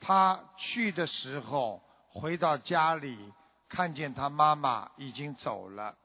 [0.00, 3.32] 他去的时候，回到家里，
[3.68, 5.96] 看见他妈妈已经走了。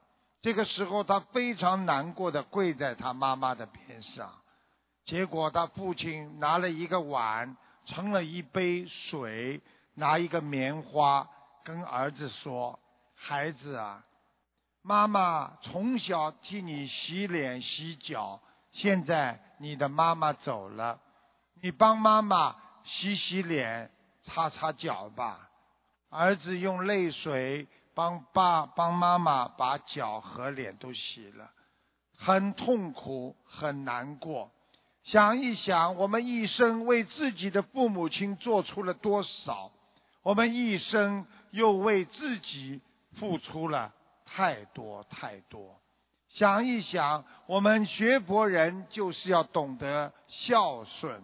[0.42, 4.32] 这个时候，他非常难过的跪在他妈妈的边上，
[5.04, 7.56] 结果他父亲拿了一个碗，
[7.86, 9.60] 盛了一杯水，
[9.94, 11.28] 拿一个棉花，
[11.64, 12.78] 跟儿子说
[13.16, 14.04] ：“孩子啊，
[14.82, 18.40] 妈妈从小替你洗脸洗脚，
[18.72, 21.00] 现在你的妈妈走了，
[21.60, 23.90] 你帮妈妈洗洗脸、
[24.22, 25.48] 擦擦脚吧。”
[26.08, 27.66] 儿子用泪水。
[27.96, 31.50] 帮爸帮妈妈把脚和脸都洗了，
[32.18, 34.50] 很痛苦很难过。
[35.04, 39.70] 想一想，我们一生为自己的父母亲做出了多少？
[40.22, 42.82] 我们一生又为自己
[43.18, 43.94] 付出了
[44.26, 45.76] 太多太多。
[46.28, 51.22] 想一想，我们学佛人就是要懂得孝顺，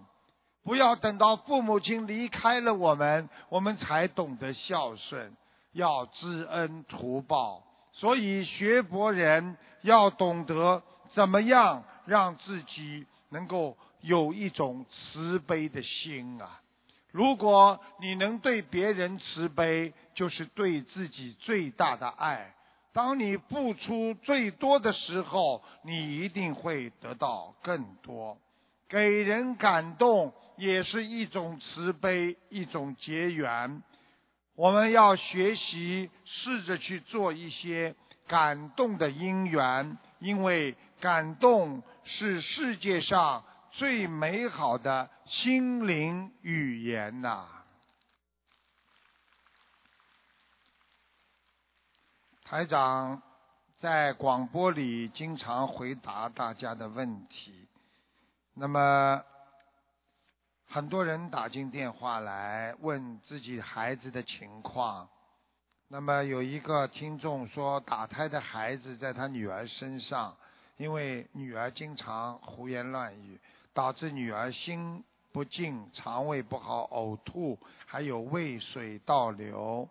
[0.64, 5.37] 不要等到父母亲离开了我们，我们才懂得孝顺。
[5.73, 7.62] 要知恩图报，
[7.93, 10.83] 所以学佛人要懂得
[11.14, 16.61] 怎么样让自己能够有一种慈悲的心啊！
[17.11, 22.55] 如果你能对别人慈悲，就是对自己最大的爱。
[22.95, 28.37] 当你付出最多的时候，你一定会得到更多。
[28.89, 33.83] 给人感动也是一种慈悲，一种结缘。
[34.55, 37.94] 我们要学习，试着去做一些
[38.26, 47.48] 感动的因缘，因为感动是世界上最美好的心灵语言呐。
[52.44, 53.22] 台长
[53.78, 57.66] 在广播里经常回答大家的问题，
[58.55, 59.24] 那么。
[60.73, 65.07] 很多人打进电话来问自己孩子的情况，
[65.89, 70.35] 那么有一个听众说，打胎的孩子在他女儿身上，
[70.79, 73.39] 因为女儿经常胡言乱语，
[73.75, 79.87] 导致女儿心不静、肠胃不好、呕吐，还有胃水倒流，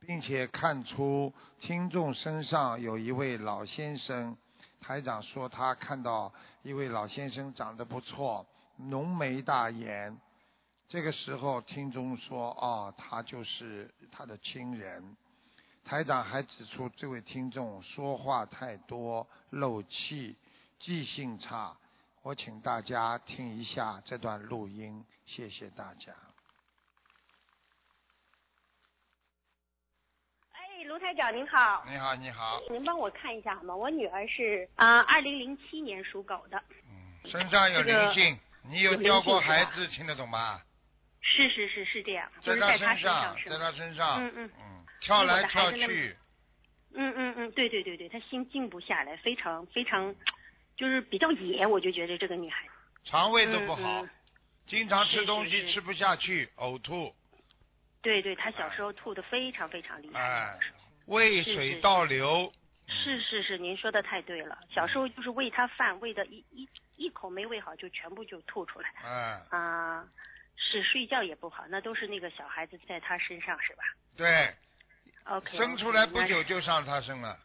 [0.00, 4.36] 并且看出听众身上有一位老先生，
[4.80, 6.32] 台长说他看到
[6.64, 8.44] 一位老先生长得不错。
[8.76, 10.18] 浓眉大眼，
[10.88, 15.16] 这个时候听众说：“哦，他就是他的亲人。”
[15.84, 20.36] 台长还指出，这位听众说话太多，漏气，
[20.80, 21.76] 记性差。
[22.22, 26.12] 我请大家听一下这段录音，谢谢大家。
[30.50, 31.84] 哎，卢台长您好。
[31.88, 32.60] 你好，你好。
[32.68, 33.76] 您帮我看一下好吗？
[33.76, 36.60] 我女儿是啊，二零零七年属狗的。
[36.90, 38.36] 嗯，身上有灵性。
[38.68, 40.60] 你有掉过孩子，听得懂吗？
[41.22, 46.16] 是是是是这样，在他身上，在他身上，嗯嗯嗯，跳来跳去，
[46.94, 50.14] 嗯嗯嗯，对对对对，他心静不下来，非常非常，
[50.76, 52.72] 就是比较野，我就觉得这个女孩子
[53.04, 54.06] 肠胃都不好，
[54.66, 57.12] 经常吃东西吃不下去，呕吐。
[58.02, 60.58] 对对，他小时候吐的非常非常厉害，哎，
[61.06, 62.52] 胃水倒流。
[62.88, 64.56] 是是是，您说的太对了。
[64.70, 68.92] 小时候就是喂他饭，喂的一一一口没喂好，就全部就吐出来。
[69.04, 69.60] 嗯。
[69.60, 70.08] 啊，
[70.56, 73.82] 是睡觉也不好，那都是那个小孩子在他身上是吧？
[74.16, 74.54] 对。
[75.24, 75.56] OK。
[75.56, 77.38] 生出来不久就上他身了。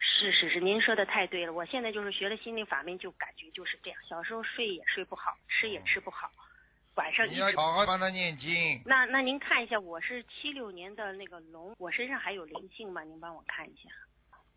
[0.00, 1.52] 是是是，您说的太对了。
[1.52, 4.00] 我现在就是学了心灵法门，就感觉就是这样。
[4.08, 6.30] 小时候睡也睡不好，吃也吃不好，
[6.94, 8.80] 晚上你要好好帮他念经。
[8.84, 13.02] 那那您看一下，我是七六年的那个龙，我身上还有灵性吗？
[13.02, 13.90] 您帮我看一下。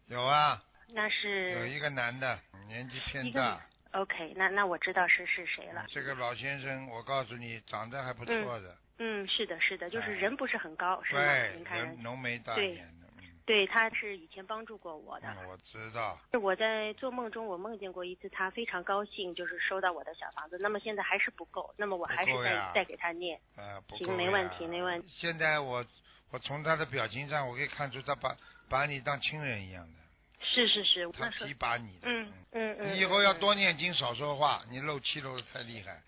[0.08, 0.62] 有啊，
[0.94, 3.62] 那是有一个男的，年纪偏大。
[3.94, 5.86] OK，那那我知道是是谁了。
[5.90, 8.78] 这个老先生，我告诉你，长得还不错的。
[9.00, 11.20] 嗯，是的，是的，就是人不是很高，是吗？
[11.22, 13.08] 对，人浓眉大眼的。
[13.44, 15.28] 对，他是以前帮助过我的。
[15.28, 16.18] 嗯，我知道。
[16.32, 20.58] 是我在做梦中，我梦见过一次，他非常高兴，就是收到我的小房子。
[20.60, 23.38] 那么现在还是不够，那么我还是再再给他念。
[23.58, 25.08] 呃，不够行，没问题，没问题。
[25.10, 25.84] 现在我
[26.30, 28.38] 我从他的表情上，我可以看出他把
[28.70, 30.00] 把你当亲人一样的，
[30.44, 32.10] 是是是，他提拔你的。
[32.10, 32.94] 嗯嗯嗯。
[32.94, 36.02] 你以后要嗯多念经，少说话，你漏气漏的太厉害。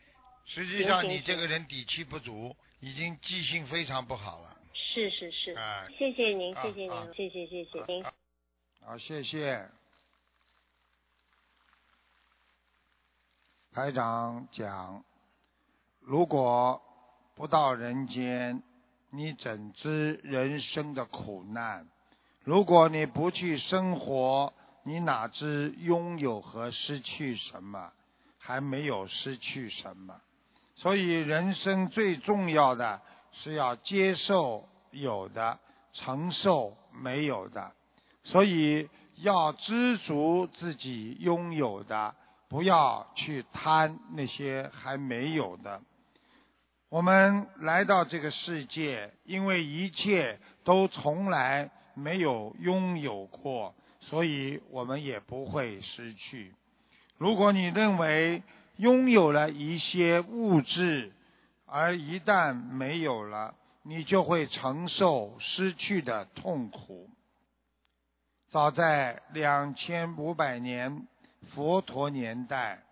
[0.46, 4.58] 实际上，你这个人底气不足，已经记性非常不好了。
[4.74, 8.04] 是是是，啊谢谢您，啊谢谢啊您，谢谢谢谢您。
[8.82, 9.70] 好，谢谢。
[13.72, 15.04] 台长讲，
[16.02, 16.82] 如果
[17.36, 18.62] 不到人间，
[19.12, 21.88] 你怎知人生的苦难？
[22.44, 24.52] 如果你不去生活，
[24.84, 27.92] 你哪知拥有和失去什么？
[28.38, 30.16] 还没有失去什么。
[30.76, 33.00] 所以，人生最重要的
[33.32, 35.60] 是要接受有的，
[35.94, 37.72] 承受没有的。
[38.26, 42.14] 所以要知足自己拥有的，
[42.50, 45.82] 不要去贪那些还没有的。
[46.90, 56.54] 我们来到这个世界，因为一切都从来没有拥有过，所以我们也不会失去。
[57.18, 58.44] 如果你认为
[58.78, 61.14] 拥有了一些物质，
[61.66, 67.10] 而一旦没有了，你就会承受失去的痛苦。
[68.50, 71.08] 早在两千五百年
[71.54, 72.84] 佛陀年代，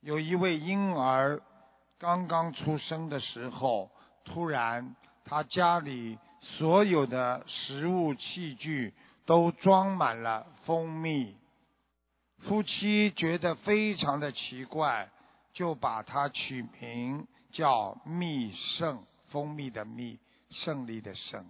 [0.00, 1.40] 有一位婴儿
[1.98, 3.90] 刚刚出生的时候，
[4.24, 8.92] 突然他家里所有的食物器具
[9.24, 11.36] 都装满了蜂蜜。
[12.40, 15.08] 夫妻觉得非常的奇怪，
[15.54, 20.18] 就把它取名叫蜜圣，蜂蜜的蜜，
[20.50, 21.48] 胜利的胜。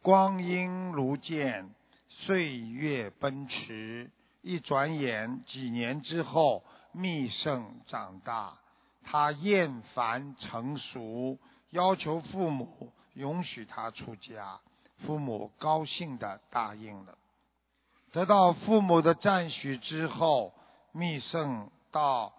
[0.00, 1.68] 光阴如箭，
[2.08, 8.58] 岁月奔驰，一转眼几年之后，蜜圣长大，
[9.02, 11.38] 他厌烦成熟，
[11.70, 14.60] 要求父母允许他出家，
[15.04, 17.18] 父母高兴的答应了。
[18.12, 20.54] 得到父母的赞许之后，
[20.92, 22.32] 密圣到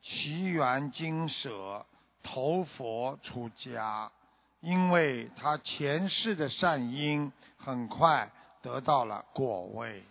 [0.00, 1.84] 奇缘精舍
[2.22, 4.12] 投佛出家，
[4.60, 8.30] 因为他前世的善因很快
[8.62, 10.04] 得到了果位。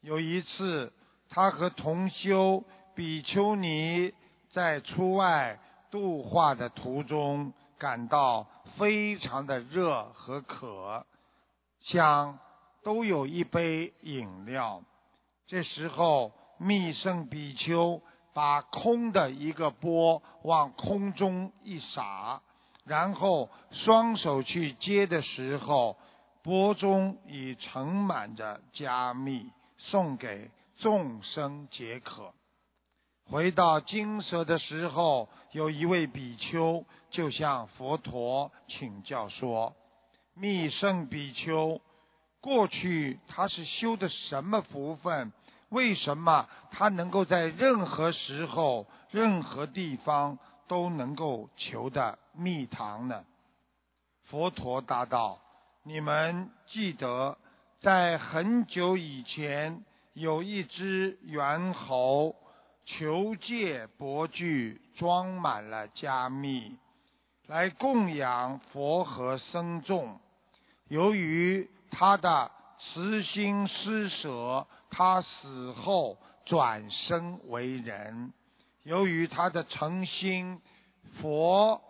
[0.00, 0.92] 有一次，
[1.28, 2.62] 他和同修
[2.94, 4.14] 比丘尼
[4.52, 5.58] 在出外
[5.90, 11.06] 度化的途中，感到非常的热和渴，
[11.80, 12.38] 想
[12.82, 14.82] 都有一杯饮料。
[15.46, 18.02] 这时候，密圣比丘
[18.34, 22.42] 把空的一个钵往空中一撒，
[22.84, 25.96] 然后双手去接的时候，
[26.42, 32.34] 钵中已盛满着加密，送给众生解渴。
[33.30, 39.74] 回到金舍的时候，有一位比丘就向佛陀请教说
[40.34, 41.82] ：“密圣比丘，
[42.40, 45.30] 过去他是修的什么福分？
[45.68, 53.24] 为什么他能够在任何时候、任何地方都能够求得蜜糖呢？”
[54.24, 55.38] 佛陀答道
[55.84, 57.36] ：“你们记得，
[57.80, 62.34] 在很久以前，有一只猿猴。”
[62.96, 66.78] 求戒钵具装满了加密，
[67.46, 70.18] 来供养佛和僧众。
[70.88, 76.16] 由于他的慈心施舍，他死后
[76.46, 78.32] 转生为人。
[78.84, 80.58] 由于他的诚心，
[81.20, 81.82] 佛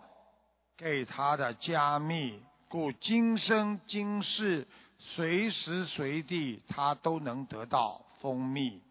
[0.77, 4.67] 给他的加密，故今生今世
[4.99, 8.81] 随时随地他都能得到蜂蜜。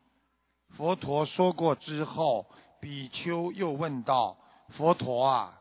[0.76, 2.46] 佛陀说过之后，
[2.80, 4.36] 比丘又问道
[4.76, 5.58] ：“佛陀啊，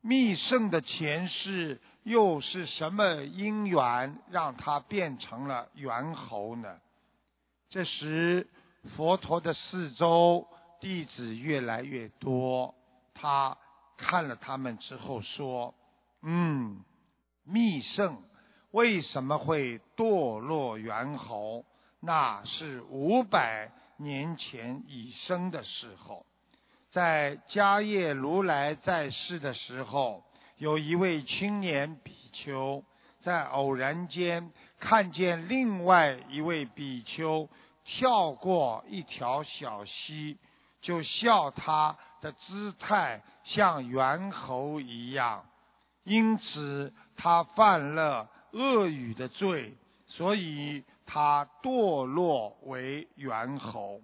[0.00, 6.78] 密圣的前世又是什么因缘让他变成了猿猴呢？”
[7.70, 8.48] 这时，
[8.94, 10.46] 佛陀的四周
[10.80, 12.74] 弟子越来越多，
[13.14, 13.58] 他
[13.96, 15.74] 看了他们之后说
[16.22, 16.84] ：“嗯，
[17.42, 18.22] 密圣
[18.70, 21.64] 为什么会堕落猿猴？
[21.98, 26.26] 那是五百。”年前已生的时候，
[26.92, 30.22] 在迦叶如来在世的时候，
[30.58, 32.84] 有一位青年比丘，
[33.22, 37.48] 在偶然间看见另外一位比丘
[37.84, 40.38] 跳过一条小溪，
[40.80, 45.44] 就笑他的姿态像猿猴一样，
[46.04, 49.74] 因此他犯了恶语的罪，
[50.06, 54.00] 所以他堕落为猿猴。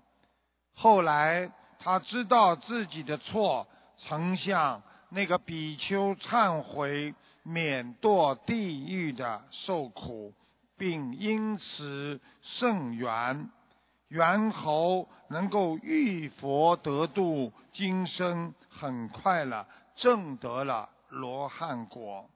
[0.75, 3.67] 后来他知道自己的错，
[3.99, 10.33] 曾向那个比丘忏悔，免堕地狱的受苦，
[10.77, 13.51] 并因此圣缘。
[14.09, 22.29] 猿猴能够遇佛得度，今生很快了，证得了罗汉果。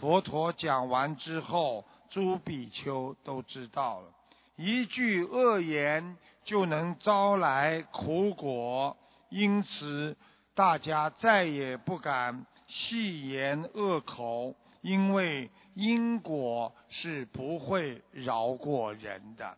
[0.00, 1.84] 佛陀讲完之后，
[2.14, 4.06] 诸比丘都知道了，
[4.54, 8.96] 一句恶言就能招来苦果，
[9.30, 10.16] 因此
[10.54, 19.56] 大家再也不敢细言恶口，因为因果是不会饶过人的。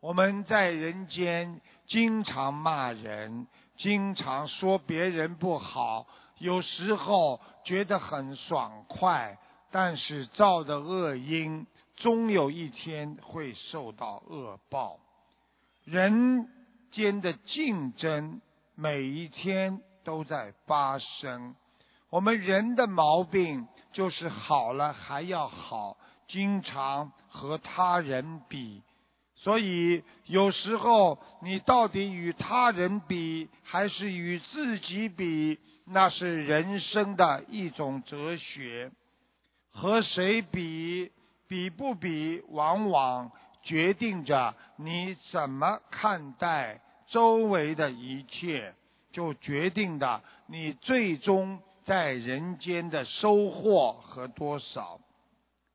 [0.00, 3.46] 我们在人间经常骂人，
[3.76, 6.08] 经常说别人不好，
[6.38, 9.38] 有时候觉得很爽快，
[9.70, 11.66] 但是造的恶因，
[11.96, 14.98] 终有一天会受到恶报。
[15.84, 16.48] 人
[16.92, 18.40] 间的竞争，
[18.74, 21.54] 每一天都在发生。
[22.10, 25.96] 我们人的毛病就是好了还要好，
[26.26, 28.82] 经常和他人比。
[29.36, 38.90] 所以，有时候你到底与他人比，还是与自己比，那是人生的一种哲学。
[39.72, 41.10] 和谁比，
[41.48, 43.30] 比不比，往往
[43.62, 48.74] 决定着你怎么看待周围的一切，
[49.12, 55.00] 就决定的你最终在人间的收获和多少。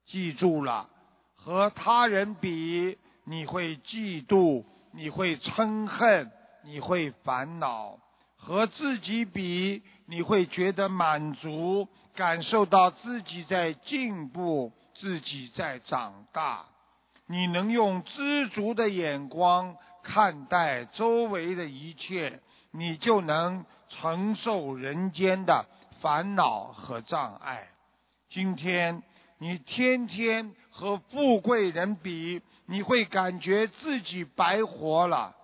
[0.06, 0.90] 记住了，
[1.36, 2.98] 和他人比。
[3.28, 6.32] 你会嫉妒，你会嗔恨，
[6.64, 7.98] 你会烦恼；
[8.38, 16.66] 和自己比，你会觉得满足，感受到自己在进步，自己在长大。
[17.28, 22.40] 你能用知足的眼光看待周围的一切，
[22.72, 25.66] 你就能承受人间的
[26.02, 27.68] 烦恼和障碍。
[28.30, 29.04] 今天，
[29.40, 32.42] 你天天和富贵人比。
[32.68, 35.36] 你会感觉自己白活了，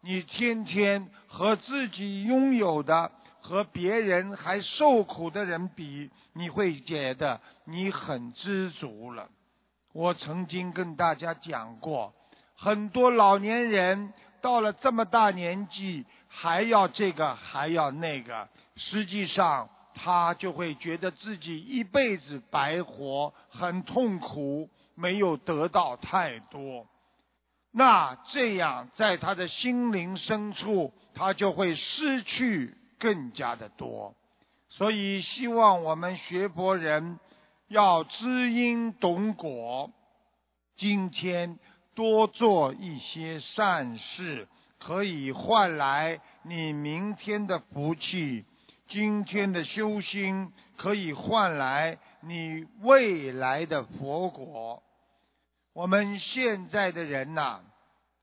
[0.00, 3.12] 你天天和自己拥有的
[3.50, 9.28] 和别人还受苦的人比，你会觉得你很知足了。
[9.92, 12.14] 我曾经跟大家讲过，
[12.56, 24.70] 很多老年人到了这么大年纪，还要这个还要那个，实际上他就会觉得自己一辈子白活，很痛苦。
[24.94, 26.86] 没有得到太多，
[27.72, 34.14] 那这样在他的心灵深处，他就会失去更加的多。
[34.68, 37.18] 所以，希望我们学佛人
[37.66, 39.90] 要知因懂果，
[40.76, 41.58] 今天
[41.96, 44.46] 多做一些善事，
[44.78, 48.44] 可以换来你明天的福气；
[48.88, 54.82] 今天的修心可以换来你未来的佛果。
[55.74, 57.60] 我们现在的人呐，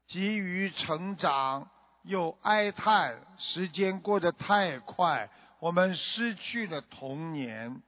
[0.08, 1.70] 急于成长，
[2.08, 5.30] 又哀叹时间过得太快，
[5.60, 7.82] 我们失去了童年。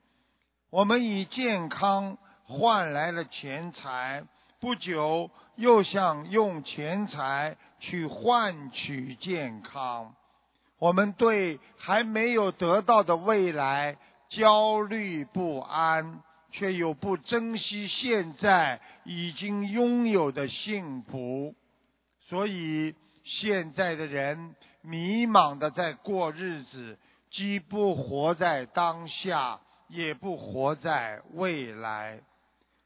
[0.70, 4.24] 我们以健康换来了钱财，
[4.60, 10.14] 不久又想用钱财去换取健康。
[10.78, 13.98] 我们对还没有得到的未来
[14.30, 16.22] 焦虑不安。
[16.52, 21.54] 却又不珍惜现在已经拥有的幸福，
[22.28, 26.98] 所以现在的人迷茫的在过日子，
[27.32, 32.22] 既不活在当下，也不活在未来。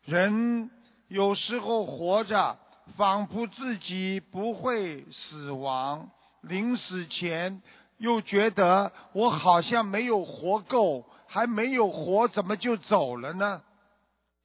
[0.05, 0.69] 人
[1.07, 2.57] 有时候活着，
[2.97, 6.09] 仿佛自己不会死亡，
[6.41, 7.61] 临死前
[7.97, 11.05] 又觉得我好像没有活够。
[11.25, 13.63] 还没有活，怎么就走了呢？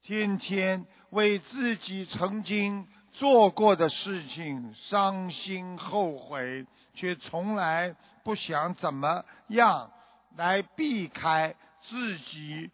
[0.01, 9.91] 天天为自己曾经做过的事情伤心后悔，却从来不想怎么样
[10.35, 12.71] 来避开自己，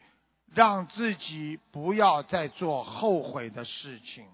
[0.53, 4.25] 让自己不要再做后悔的事情。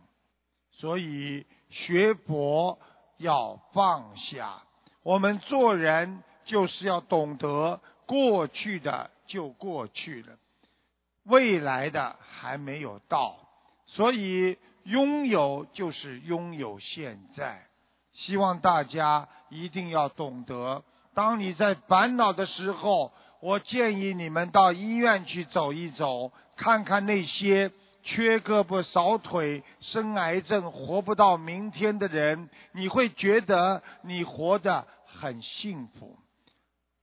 [0.72, 2.80] 所以学佛
[3.18, 4.64] 要放下，
[5.04, 9.10] 我们做人就是要懂得过去的。
[9.28, 10.36] 就过去了，
[11.24, 13.38] 未来的还没有到，
[13.86, 17.64] 所以拥有就是拥有现在。
[18.14, 23.12] 希望大家一定要懂得，当你在烦恼的时候，
[23.42, 27.72] 我建议你们到医院去走一走，看看那些
[28.04, 36.18] 缺胳膊少腿、生癌症活不到明天的人，你会觉得你活得很幸福。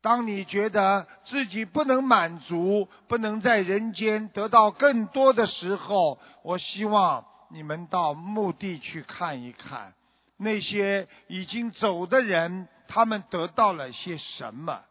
[0.03, 9.95] 当你觉得自己不能满足，不能在人间得到更多的时候，我希望你们到墓地去看一看，
[10.37, 14.83] 那些已经走的人，他们得到了些什么。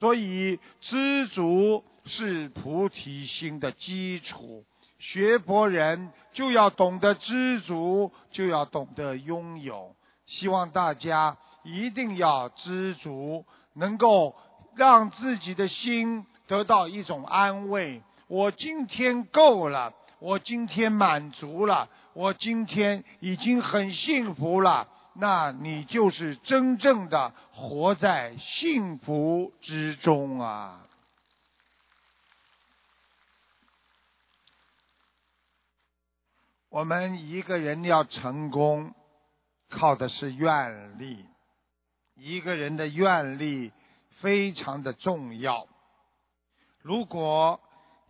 [0.00, 4.64] 所以，知足是菩提心的基础。
[4.98, 9.94] 学佛人就要懂得知足，就要懂得拥有。
[10.26, 13.44] 希望大家一定要知足。
[13.78, 14.34] 能够
[14.74, 18.00] 让自己的心得到一种安慰。
[18.26, 24.88] 我今天够了，我今天满足了，我今天已经很幸福了。
[25.18, 30.86] 那你就是真正的活在幸福之中啊！
[36.68, 38.94] 我们一个人要成功，
[39.70, 41.24] 靠的是愿力。
[42.14, 43.72] 一个人的愿力
[44.20, 45.66] 非常的重要。
[46.82, 47.60] 如果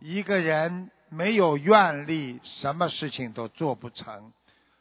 [0.01, 4.35] 一个人没有愿力，什么事情都做不成。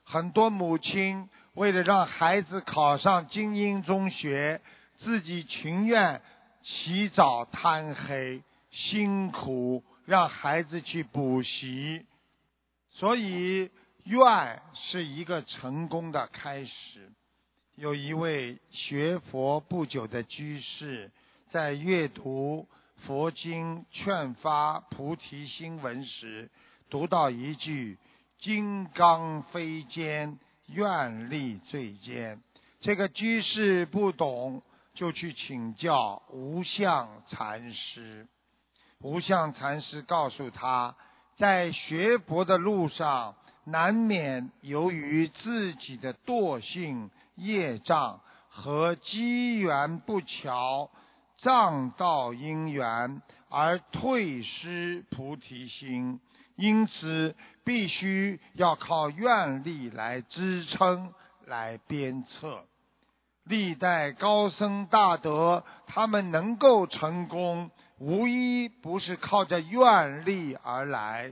[0.04, 4.60] 很多母亲为了让孩子考上精英中学，
[4.98, 6.22] 自己情愿
[6.62, 12.06] 起早贪黑，辛苦让孩子去补习。
[12.90, 13.72] 所以，
[14.04, 17.10] 愿是一个成功的开始。
[17.76, 21.12] 有一位学佛不久的居士，
[21.50, 22.68] 在阅读
[23.04, 26.50] 佛经劝发菩提心文时，
[26.90, 27.98] 读到一句
[28.40, 32.42] “金刚非坚，愿力最坚”。
[32.82, 34.62] 这个居士不懂，
[34.94, 38.28] 就去请教无相禅师。
[39.02, 40.96] 无相禅师告诉他，
[41.38, 43.36] 在学佛的路上，
[43.66, 47.12] 难免由于自己的惰性。
[47.38, 50.90] 业障和机缘不巧，
[51.46, 56.20] 障道因缘而退失菩提心，
[56.56, 61.14] 因此必须要靠愿力来支撑、
[61.46, 62.64] 来鞭策。
[63.44, 67.70] 历代高僧大德，他们能够成功，
[68.00, 71.32] 无一不是靠着愿力而来。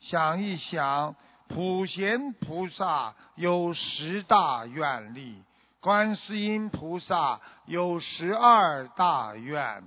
[0.00, 1.16] 想一想。
[1.48, 5.44] 普贤菩萨有十大愿力，
[5.86, 9.84] 观世音菩萨有十二大愿，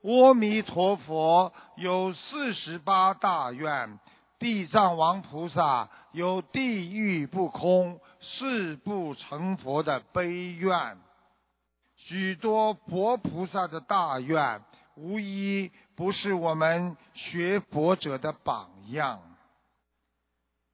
[0.00, 3.98] 阿弥陀佛有四十八大愿，
[4.38, 10.96] 地藏王菩萨有地狱不空、誓不成佛的悲愿，
[11.98, 14.62] 许多佛菩萨的大愿，
[14.96, 19.20] 无一不是我们学佛者的榜样。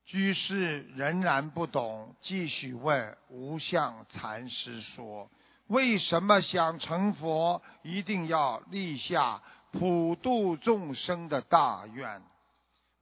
[0.08, 5.28] 居士仍然不懂，继续问无相禅师说
[5.68, 12.22] ：“为什么想成佛，一定要立下普度众生的大愿？”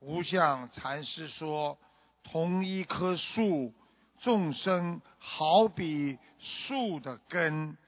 [0.03, 1.79] 无相禅师说
[2.29, 3.73] ：“同一棵树，
[4.21, 7.79] 众生好比树的根，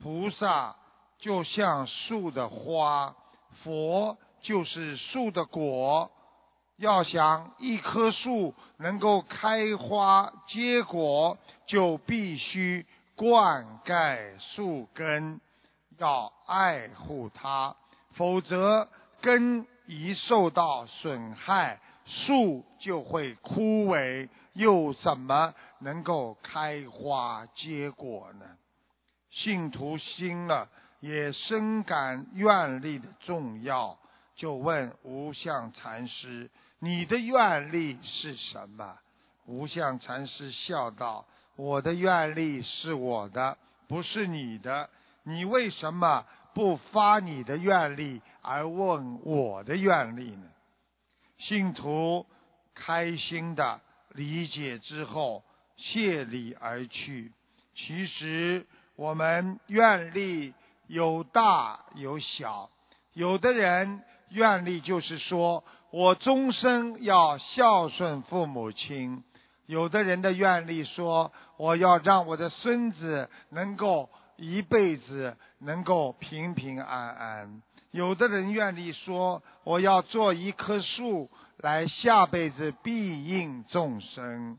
[0.00, 0.76] 菩萨
[1.18, 3.16] 就像树的花，
[3.62, 6.10] 佛就是树的果。”
[6.78, 15.40] 要想一棵树能够开花结果，就必须灌溉树根，
[15.96, 17.74] 要爱护它，
[18.12, 18.88] 否则
[19.22, 28.44] 根一受到损害，树就会枯萎，又怎么能够开花结果呢？
[29.30, 30.68] 信徒心了，
[31.00, 33.98] 也深感愿力的重要，
[34.34, 36.50] 就问无相禅师。
[36.86, 38.96] 你的愿力是什么？
[39.46, 41.26] 无相禅师笑道
[41.58, 43.58] ：“我的愿力是我的，
[43.88, 44.88] 不是你的。
[45.24, 46.24] 你为什么
[46.54, 50.46] 不发你的愿力，而问我的愿力呢？”
[51.38, 52.24] 信徒
[52.76, 53.80] 开心的
[54.10, 55.42] 理解之后，
[55.76, 57.32] 谢礼而去。
[57.74, 58.64] 其实
[58.94, 60.54] 我们愿力
[60.86, 62.70] 有大有小，
[63.12, 65.64] 有的人愿力就是说。
[65.92, 69.22] 我终生要孝顺父母亲。
[69.66, 77.62] 有的人的愿力说，我要让我的孙子能够一辈子能够平平安安。
[77.92, 84.58] 有的人愿力说，我要做一棵树，来下辈子庇应众生。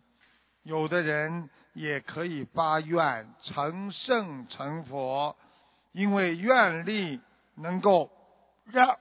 [0.64, 5.36] 有的人也可以发愿成圣成佛，
[5.92, 7.20] 因为愿力
[7.56, 8.10] 能够
[8.72, 8.98] 让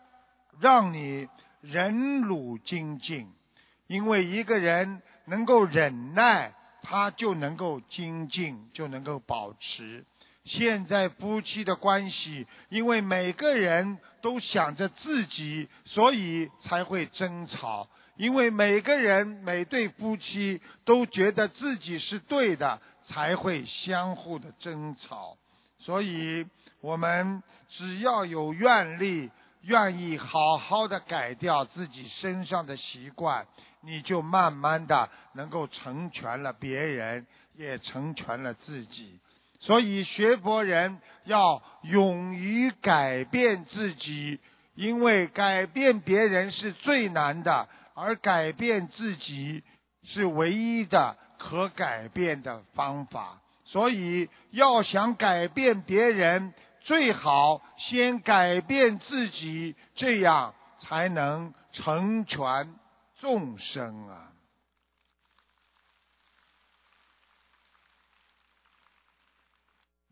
[0.61, 1.29] 让你。
[1.71, 3.29] 忍辱精进，
[3.87, 6.53] 因为一个人能够忍耐，
[6.83, 10.05] 他就能够精进，就能够保持。
[10.45, 17.89] 现在夫妻的关系，因为每个人都想着自己，所以才会争吵。
[18.17, 25.37] 因为每个人每对夫妻都觉得自己是对的，才会相互的争吵。
[25.81, 26.47] 所以，
[26.81, 29.31] 我们只要有愿力，
[29.67, 33.47] 愿意好好的改掉自己身上的习惯，
[33.83, 39.19] 你就慢慢的能够成全了别人，也成全了自己。
[39.59, 44.39] 所以学佛人要勇于改变自己，
[44.77, 49.65] 因为改变别人是最难的，而改变自己
[50.05, 53.41] 是唯一的可改变的方法。
[53.65, 56.55] 所以要想改变别人，
[56.87, 62.73] 最好先改变自己，这样才能成全
[63.19, 64.33] 众生啊。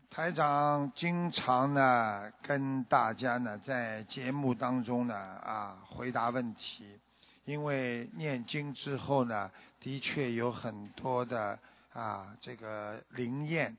[0.09, 6.99] 台长经常呢跟大家呢在节目当中呢啊回答问题，
[7.45, 9.49] 因为念经之后呢
[9.79, 11.57] 的确有很多的
[11.93, 13.77] 啊这个灵验。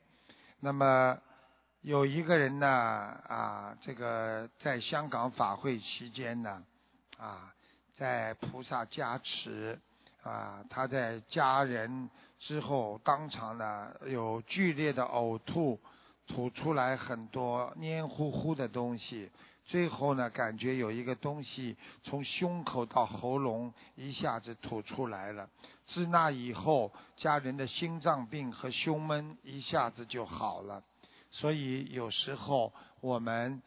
[0.60, 1.18] 那么
[1.86, 6.60] 有一个人呢啊这个在香港法会期间呢
[7.16, 7.54] 啊
[7.94, 9.78] 在菩萨加持
[10.24, 12.10] 啊他在家人
[12.40, 15.78] 之后当场呢有剧烈的呕吐。
[16.28, 19.30] 吐出来很多黏糊糊的东西，
[19.64, 25.48] 最后呢，感觉有一个东西从胸口到喉咙一下子吐出来了。
[25.86, 30.82] 自那以后，家人的心脏病和胸闷一下子就好了。
[31.38, 33.60] 所以有时候我们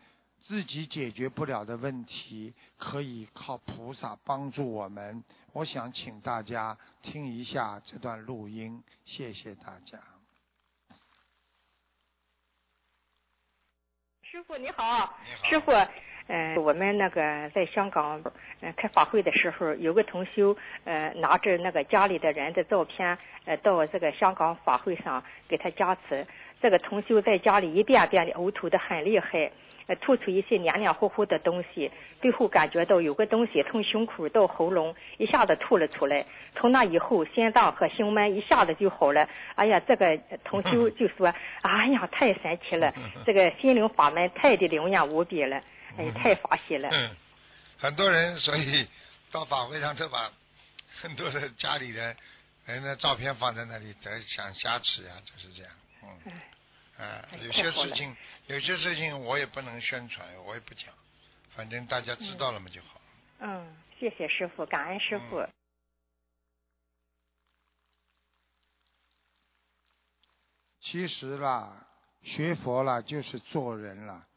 [0.47, 5.23] 自己解决不了的问题，可以靠菩萨帮助我们。
[5.53, 9.99] 我想请大家听一下这段录音，谢谢大家。
[14.23, 15.71] 师傅你好，师傅，
[16.27, 18.23] 嗯，我们那个在香港
[18.61, 20.55] 嗯开法会的时候，有个同修
[20.85, 26.25] 呃拿着那个家里的人的照片呃到这个香港法会上给他加持，
[26.61, 29.51] 这个同修在家里一遍遍的呕吐的很厉害。
[29.87, 31.91] 呃吐出一些黏黏糊糊的东西，
[32.21, 36.23] 最后感觉到有个东西从胸口到喉咙一下子吐了出来。
[36.53, 39.27] 从那以后，心脏和胸闷一下子就好了。
[39.55, 41.33] 哎呀，这个同修就说
[41.63, 42.93] ：“哎呀，太神奇了！
[43.25, 45.59] 这个心灵法门太的灵验无比了，
[45.97, 47.09] 哎，太法喜了。”嗯，
[47.79, 48.87] 很多人所以
[49.31, 50.29] 到法会上都把
[51.01, 52.15] 很多的家里人
[52.67, 55.71] 人的照片放在那里，在想加持呀，就是这样。
[56.03, 56.31] 嗯。
[56.97, 58.13] 啊，有些事情，
[58.47, 60.93] 有些事情我也不能宣传，我也不讲，
[61.55, 62.99] 反正大家知道了嘛就好。
[63.39, 65.47] 嗯，谢谢师傅，感恩师傅。
[70.81, 71.87] 其实啦，
[72.21, 74.27] 学佛啦就是做人啦。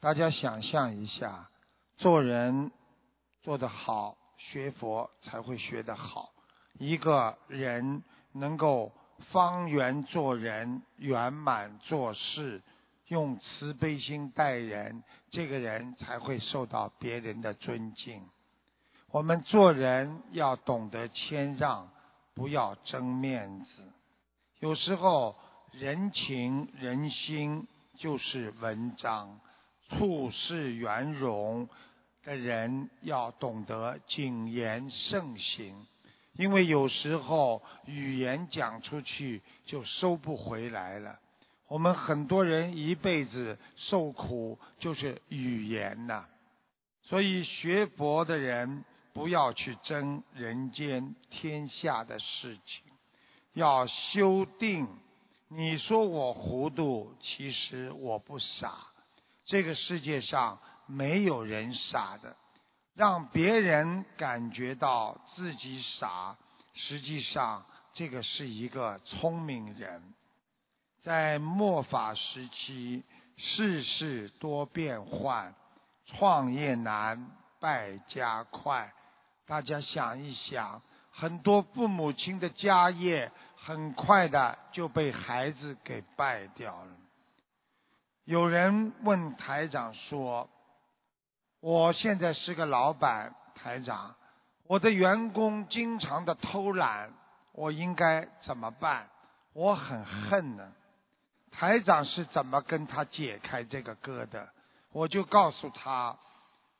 [0.00, 1.50] 大家想象一下，
[1.98, 2.72] 做人
[3.42, 6.32] 做得好，学佛才会学得好。
[6.78, 8.02] 一个人
[8.32, 8.90] 能够。
[9.32, 12.62] 方圆做人，圆满做事，
[13.08, 18.22] 用慈悲心待人，这个人才会受到别人的尊敬。
[19.10, 21.88] 我们做人要懂得谦让，
[22.34, 23.66] 不要争面子。
[24.58, 25.36] 有时候
[25.72, 27.66] 人情人心
[27.98, 29.40] 就是文章，
[29.90, 31.68] 处事圆融
[32.24, 35.86] 的人要懂得谨言慎行。
[36.38, 41.18] 因为有时候语言讲出去就收不回来了，
[41.68, 46.24] 我们很多人一辈子受苦就是语言呐，
[47.02, 52.82] 所以学佛的人不要去争人间天下的事情，
[53.54, 54.86] 要修定。
[55.48, 58.72] 你说我糊涂，其实我不傻，
[59.44, 62.36] 这个世界上没有人傻的。
[62.96, 66.34] 让别人感觉到自己傻，
[66.72, 70.14] 实际上这个是一个聪明人。
[71.02, 73.04] 在末法时期，
[73.36, 75.54] 世事多变幻，
[76.06, 77.30] 创业难，
[77.60, 78.90] 败家快。
[79.46, 80.80] 大家想一想，
[81.12, 86.96] 很多父母亲的家业很快的就被孩子给败掉了。
[88.24, 90.48] 有人问台长说。
[91.66, 94.14] 我现在是个老板，台长，
[94.68, 97.12] 我的员工经常的偷懒，
[97.52, 99.08] 我应该怎么办？
[99.52, 100.72] 我很恨呢。
[101.50, 104.46] 台长是怎么跟他解开这个疙瘩？
[104.92, 106.16] 我就告诉他，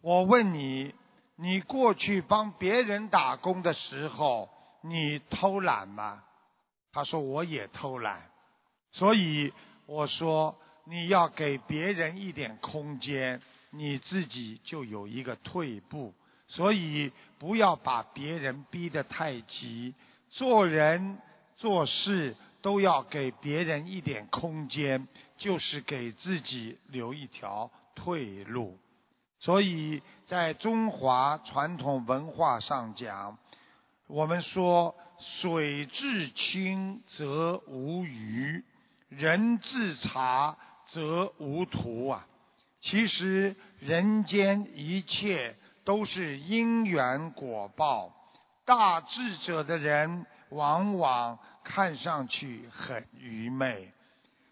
[0.02, 0.94] 我问你，
[1.34, 4.48] 你过去帮别人打工的时候，
[4.84, 6.22] 你偷懒吗？
[6.92, 8.22] 他说我也偷懒，
[8.92, 9.52] 所以
[9.86, 16.14] 我说你要给别人一点空间，你自己就有一个退步。
[16.48, 19.94] 所以不要把别人逼得太急，
[20.30, 21.18] 做人
[21.56, 25.08] 做事都要给别人一点空间，
[25.38, 28.78] 就是给自己留一条退路。
[29.40, 33.38] 所以在中华传统文化上讲，
[34.06, 34.94] 我们说。
[35.40, 38.62] 水至清则无鱼，
[39.08, 40.58] 人至察
[40.88, 42.26] 则无徒啊！
[42.88, 48.12] 其实人间一切都是因缘果报。
[48.64, 53.92] 大智者的人往往看上去很愚昧，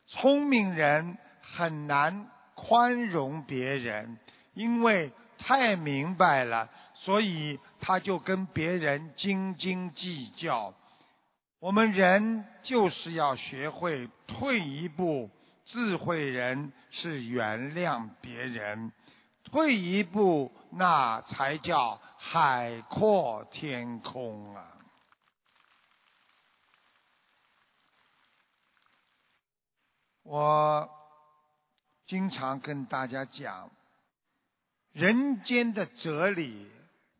[0.08, 4.18] 聪明人很难宽容别人，
[4.54, 6.68] 因为太明白了。
[6.94, 10.74] 所以他就跟别人斤斤计较。
[11.60, 15.30] 我们人就是要学会退一步，
[15.66, 18.92] 智慧人是原谅别人，
[19.44, 24.66] 退一步那才叫海阔天空啊！
[30.22, 30.90] 我
[32.06, 33.70] 经常跟大家讲，
[34.92, 36.70] 人间的哲理。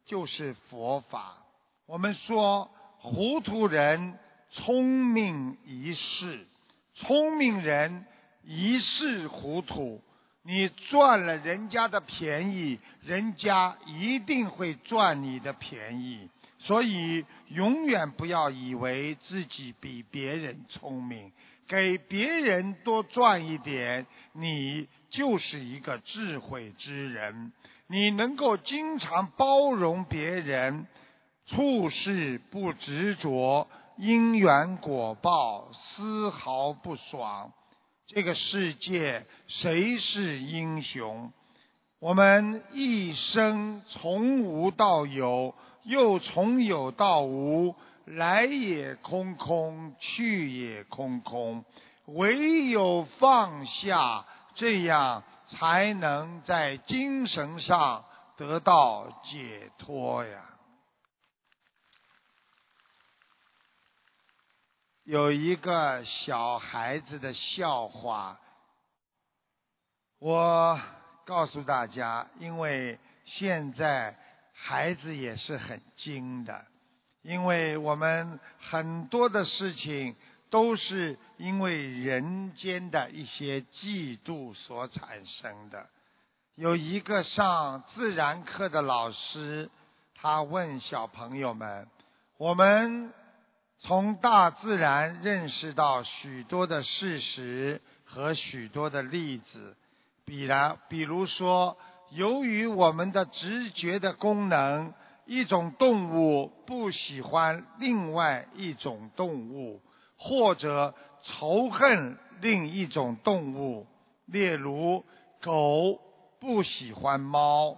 [0.07, 1.39] 就是佛法。
[1.87, 4.19] 我们说，糊涂人
[4.51, 6.47] 聪明一世，
[6.93, 8.05] 聪明人
[8.47, 10.01] 一世糊涂。
[10.47, 16.29] 你赚了人家的便宜，人家一定会赚你的便宜。
[16.59, 21.33] 所以，永远不要以为自己比别人聪明，
[21.67, 27.53] 给别人多赚一点，你就是一个智慧之人。
[27.87, 30.87] 你能够经常包容别人，
[31.47, 33.67] 处事不执着，
[33.97, 37.51] 因缘果报丝毫不爽。
[38.07, 41.33] 这个世界谁是英雄？
[42.01, 47.75] 我们一生从无到有，又从有到无，
[48.07, 51.65] 来也空空，去也空空。
[52.07, 55.23] 唯有放下，这样。
[55.47, 58.03] 才能在精神上
[58.39, 60.41] 得到解脱呀。
[65.05, 68.39] 有一个小孩子的笑话，
[70.19, 70.81] 我
[71.25, 74.17] 告诉大家，因为现在
[74.53, 76.65] 孩子也是很精的，
[77.23, 80.17] 因为我们很多的事情。
[80.51, 81.75] 都是因为
[82.05, 85.89] 人间的一些嫉妒所产生的。
[86.55, 89.69] 有一个上自然课的老师，
[90.15, 91.89] 他问小朋友们
[92.39, 93.13] ：“我们
[93.87, 99.77] 从大自然认识到许多的事实和许多的例子，
[100.25, 101.77] 比然，比如说，
[102.13, 104.95] 由于我们的直觉的功能，
[105.27, 109.81] 一种动物不喜欢另外一种动物。”
[110.17, 113.87] 或者仇恨另一种动物，
[114.25, 115.05] 例如
[115.43, 116.01] 狗
[116.41, 117.77] 不喜欢猫，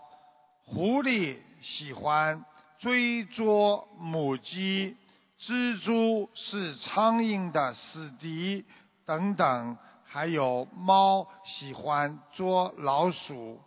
[0.65, 2.45] 狐狸喜欢
[2.79, 4.97] 追捉母鸡，
[5.43, 8.65] 蜘蛛是苍蝇的死敌
[9.05, 13.61] 等等，还有猫喜欢捉老鼠。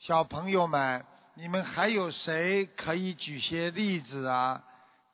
[0.00, 1.04] 小朋友们，
[1.34, 4.64] 你们还有谁可以举些例子啊？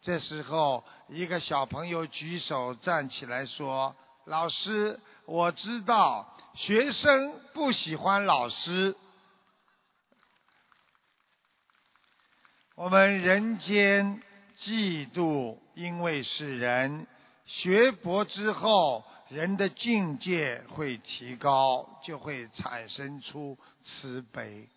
[0.03, 3.95] 这时候，一个小朋友举手站起来说
[4.25, 8.97] ：“老师，我知道学生不喜欢老师。
[12.75, 14.23] 我们人间
[14.65, 17.07] 嫉妒，因为是人
[17.47, 24.69] 学佛之后，人的境界会提高，就会产生出慈悲。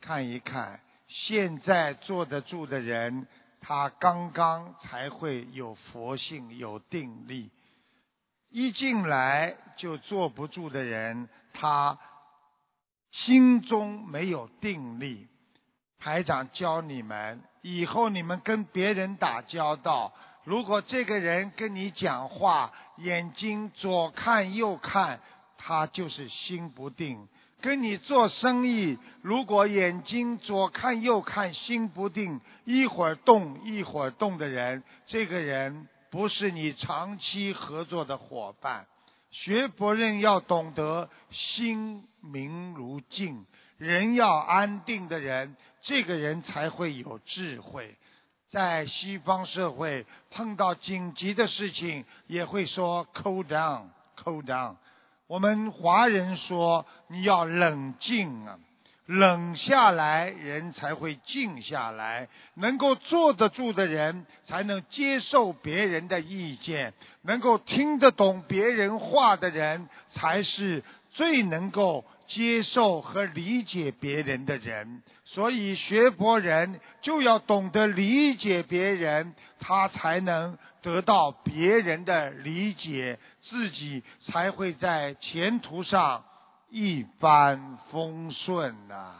[0.00, 3.26] 看一看，现在坐得住的人。”
[3.62, 7.50] 他刚刚才会有佛性、有定力，
[8.48, 11.98] 一进来就坐不住的人，他
[13.12, 15.28] 心中没有定力。
[15.98, 20.14] 台长教你们，以后你们跟别人打交道，
[20.44, 25.20] 如果这个人跟你讲话，眼睛左看右看，
[25.58, 27.28] 他就是心不定。
[27.60, 38.86] 跟你做生意，如果眼睛左看右看，心不定，一会儿动一会儿动的人，这个人不是你长期合作的伙伴。
[39.30, 43.44] 学佛人要懂得心明如镜，
[43.76, 47.94] 人要安定的人，这个人才会有智慧。
[48.50, 54.74] 在西方社会碰到紧急的事情，也会说 “cool down”，“cool down”。
[55.28, 58.58] 我们华人说你要冷静啊，
[59.06, 62.28] 冷下来人才会静下来。
[62.54, 66.90] 能够坐得住的人，才能接受别人的意见；
[67.22, 70.82] 能够听得懂别人话的人，才是
[71.12, 75.02] 最能够接受和理解别人的人。
[75.24, 86.24] 所以学佛人就要懂得理解别人，他才能得到别人的理解，自己才会在前途上
[86.70, 89.14] 一帆风顺呐。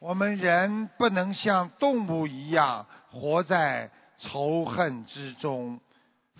[0.00, 5.80] 我们人不能像动物一样活在仇恨之中，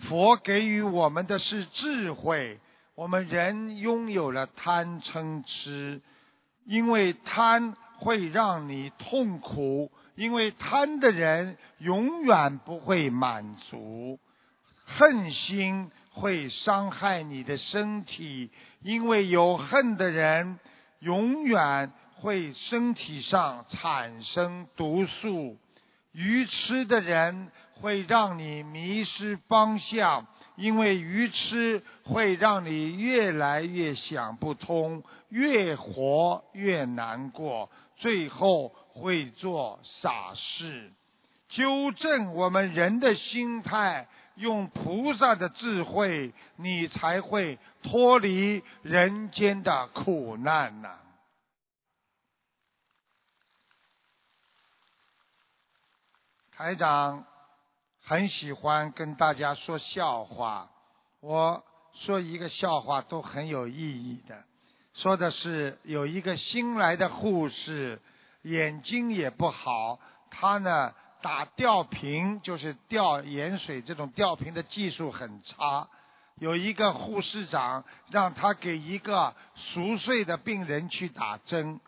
[0.09, 2.59] 佛给予我们的是智慧。
[2.95, 6.01] 我们人拥有了贪嗔痴，
[6.65, 14.19] 因为贪会让你痛苦，因为贪的人永远不会满足，
[14.85, 18.51] 恨心会伤害你的身体，
[18.83, 20.59] 因为有恨的人
[20.99, 25.57] 永远会身体上产生毒素，
[26.11, 30.27] 愚痴的人会让你迷失方向。
[30.55, 40.91] 因为愚痴会让你越来越想不通，越活越难过，最后会做傻事。
[41.49, 50.97] 纠正我们人的心态，用菩萨的智慧，你才会脱离人间的苦难呐。
[56.55, 57.25] 台长。
[58.05, 60.69] 很喜欢跟大家说笑话，
[61.21, 64.43] 我说一个笑话都很有意义的。
[64.93, 68.01] 说的是有一个新来的护士，
[68.41, 69.99] 眼睛也不好，
[70.29, 75.87] 他呢打吊瓶就是吊盐水这种吊瓶的技术很差。
[76.35, 81.79] 有一个护士长让他给一个熟睡的病人去打针，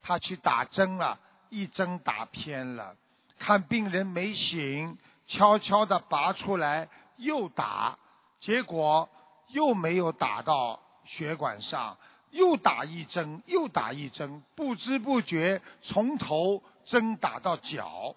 [0.00, 1.18] 他去打针了，
[1.50, 2.94] 一针打偏了，
[3.40, 4.96] 看病人没醒。
[5.28, 7.98] 悄悄地拔出来，又打，
[8.40, 9.08] 结果
[9.48, 11.96] 又没有打到血管上，
[12.30, 18.14] 又打一针，又打一针，不知不觉从头针打到脚。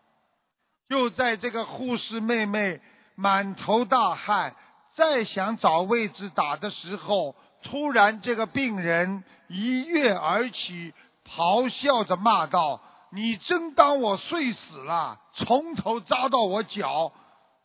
[0.87, 2.79] 就在这个护士妹妹
[3.15, 4.55] 满头大汗，
[4.95, 10.93] 再想找位置打的时候，突然这个病人一跃而起，
[11.27, 12.81] 咆哮着骂道。
[13.11, 15.19] 你真当我睡死了？
[15.33, 17.11] 从头扎到我脚，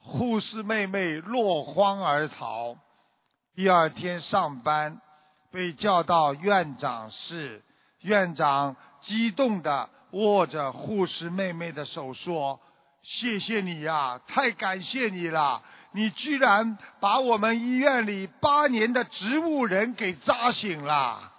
[0.00, 2.76] 护士妹妹落荒而逃。
[3.54, 5.00] 第二天上班，
[5.52, 7.62] 被叫到院长室，
[8.00, 12.60] 院长激动地握着护士妹妹的手说
[13.04, 15.62] ：“谢谢你呀，太感谢你了！
[15.92, 21.32] 你居然把我们医院里八年的植物人给扎醒了。”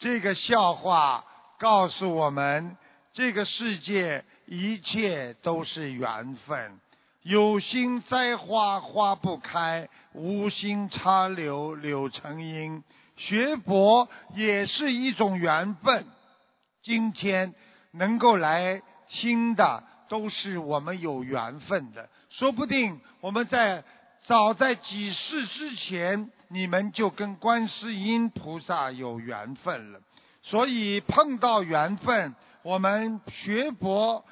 [0.00, 1.24] 这个笑话
[1.58, 2.78] 告诉我们，
[3.12, 6.80] 这个世界一切都是缘分。
[7.22, 12.82] 有心栽花花不开，无心插柳柳成荫。
[13.18, 16.06] 学佛也是一种缘分。
[16.82, 17.54] 今天
[17.92, 22.08] 能够来听的，都是我们有缘分的。
[22.30, 23.84] 说不定我们在
[24.24, 26.30] 早在几世之前。
[26.52, 30.00] 你们就跟观世音菩萨有缘分了，
[30.42, 34.24] 所以碰到缘分，我们学佛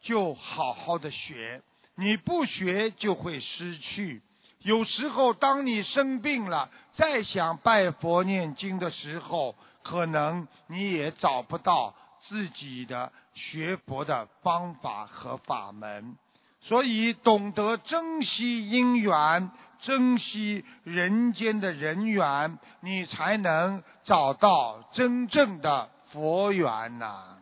[0.00, 1.60] 就好好的学，
[1.94, 4.22] 你不学就会失去。
[4.62, 11.94] 有时候当你生病了，再想拜佛念经的时候，可能你也找不到
[12.28, 16.16] 自己的学佛的方法和法门，
[16.62, 19.50] 所以懂得珍惜因缘。
[19.80, 27.38] 珍惜人间的人缘，你才能找到真正的佛缘呐。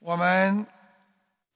[0.00, 0.66] 我们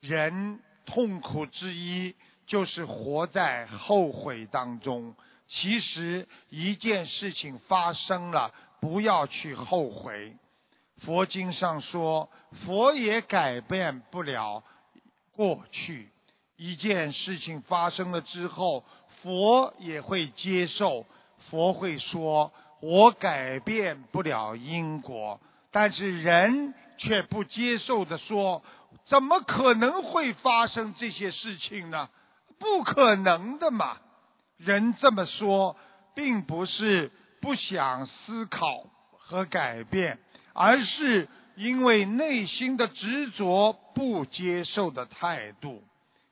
[0.01, 2.15] 人痛苦之一
[2.47, 5.15] 就是活在后悔当中。
[5.47, 10.37] 其实一件事情发生了，不要去后悔。
[10.99, 12.31] 佛经上说，
[12.65, 14.63] 佛也改变不了
[15.33, 16.11] 过去。
[16.65, 18.85] 一件事情发生了之后，
[19.21, 21.05] 佛也会接受，
[21.51, 25.39] 佛会说：“我改变不了因果。”
[25.71, 28.63] 但是人却不接受的说
[29.05, 32.09] ：“怎么可能会发生这些事情呢？
[32.59, 33.99] 不可能的嘛！”
[34.57, 35.77] 人这么说，
[36.15, 37.13] 并不是
[37.43, 38.87] 不想思考
[39.19, 40.19] 和改变，
[40.55, 45.83] 而是因为内心的执着、不接受的态度，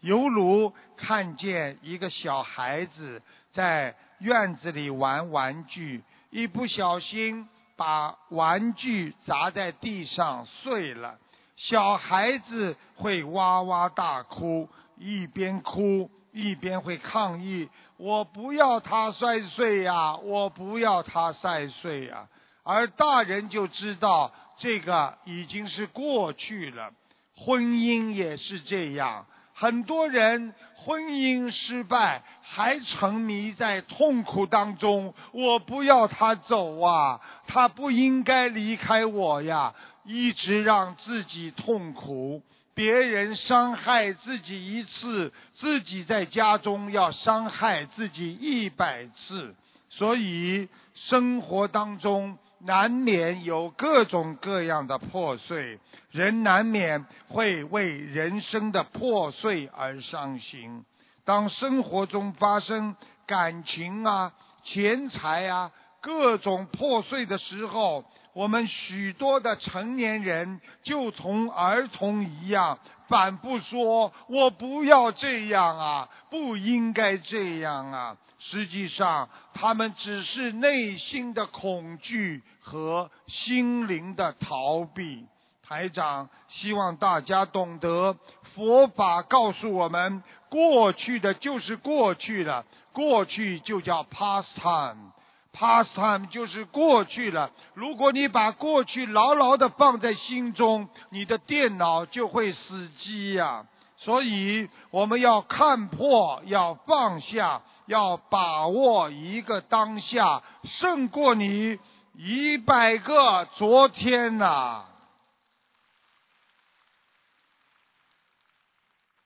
[0.02, 3.22] 犹如看见一个小孩子
[3.52, 11.18] 在院子里玩玩具，一不小心把玩具砸在地上碎了，
[11.56, 14.68] 小孩子会哇哇大哭，
[14.98, 17.68] 一边哭一边会抗议。
[17.96, 22.28] 我不要他摔碎呀，我不要他摔碎呀。
[22.64, 26.92] 而大人就知道这个已经是过去了，
[27.36, 29.26] 婚姻也是这样。
[29.54, 35.14] 很多人婚姻失败，还沉迷在痛苦当中。
[35.32, 39.74] 我不要他走啊，他不应该离开我呀，
[40.04, 42.42] 一直让自己痛苦。
[42.74, 49.54] 别人伤害自己一次，自己在家中要伤害自己一百次，
[49.90, 55.80] 所以生活当中难免有各种各样的破碎，
[56.12, 60.84] 人难免会为人生的破碎而伤心。
[61.24, 62.94] 当生活中发生
[63.26, 64.32] 感情啊、
[64.64, 72.78] 钱财啊各种破碎的时候，我们许多的成年人就从儿童一样，
[73.09, 85.26] 反复说：“我不要这样啊，不应该这样啊。”实际上，他们只是内心的恐惧和心灵的逃避。
[85.68, 88.16] 台长希望大家懂得，
[88.55, 95.12] 佛法告诉我们：过去的就是过去了，过去就叫 past time。
[95.55, 97.51] Past time 就是过去了。
[97.74, 103.66] 如果你把过去牢牢的放在心中，你的电脑就会死机呀。
[103.98, 110.43] 所以我们要看破，要放下，要把握一个当下，
[110.80, 111.78] 胜过你
[112.14, 114.84] 一百个昨天呐。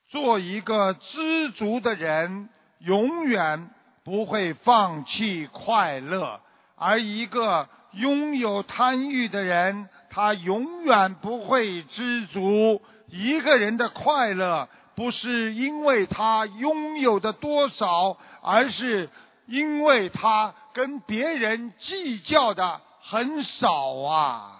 [0.09, 2.49] 做一个知足的人，
[2.79, 3.69] 永远。
[4.03, 6.39] 不会放弃快乐，
[6.77, 12.81] 而一个拥有贪欲的人，他永远不会知足。
[13.09, 19.09] 一个人的快乐，不是因为他拥有的多少，而是
[19.47, 24.53] 因为他跟别人计较的很少啊。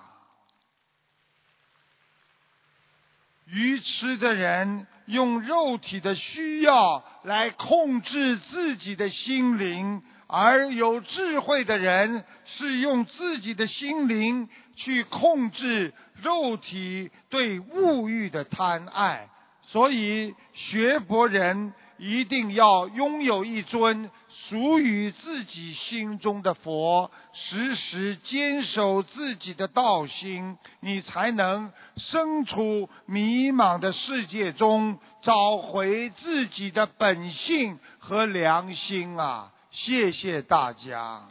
[3.45, 7.03] 愚痴的人用肉体的需要。
[7.23, 14.47] 来控制自己的心灵，而有智慧的人是用自己的心灵
[14.77, 19.27] 去控制肉体对物欲的贪爱。
[19.63, 24.09] 所以，学佛人一定要拥有一尊
[24.49, 34.99] 属于自己心中的佛，时时坚守自己的道心，你才能身处迷茫的世界中。
[35.23, 39.51] 找回自己的本性和良心啊！
[39.71, 41.27] 谢谢大家。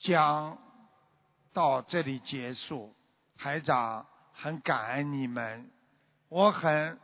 [0.00, 0.58] 讲
[1.52, 2.92] 到这里结束，
[3.38, 5.70] 台长很感恩你们，
[6.32, 6.98] 我很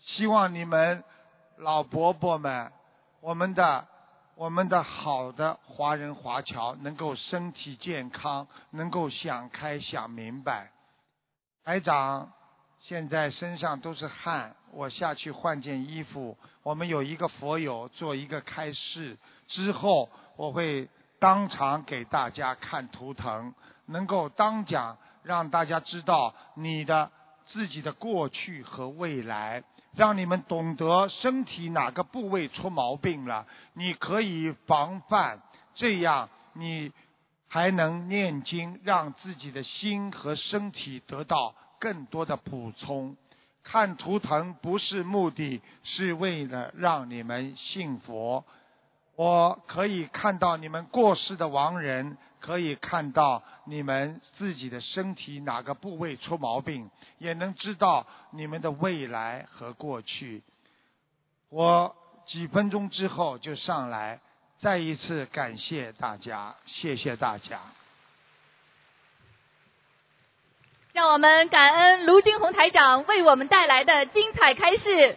[0.00, 1.02] 希望你们
[1.56, 2.70] 老伯伯们，
[3.22, 3.88] 我们的。
[4.38, 10.72] 我们的好的华人华侨能够身体健康，能够想开想明白。
[11.64, 12.32] 台长
[12.80, 16.36] 现在身上都是汗，我下去换件衣服。
[16.62, 19.16] 我们有一个佛友做一个开示，
[19.48, 23.54] 之后我会当场给大家看图腾，
[23.86, 27.10] 能够当讲让大家知道你的
[27.52, 29.64] 自己的过去和未来。
[29.94, 35.40] 让你们懂得身体哪个部位出毛病了，你可以防范，
[35.74, 36.92] 这样你
[37.48, 43.16] 还能念经，让自己的心和身体得到更多的补充。
[43.64, 48.44] 看图腾不是目的，是为了让你们信佛。
[49.16, 52.18] 我可以看到你们过世的亡人。
[52.46, 60.44] 可以看到你们自己的身体哪个部位出毛病，也能知道你们的未来和过去。
[61.48, 61.96] 我
[62.28, 64.20] 几分钟之后就上来，
[64.60, 67.60] 再一次感谢大家，谢谢大家。
[70.92, 75.16] 让我们感恩卢金红台长为我们带来的精彩开示。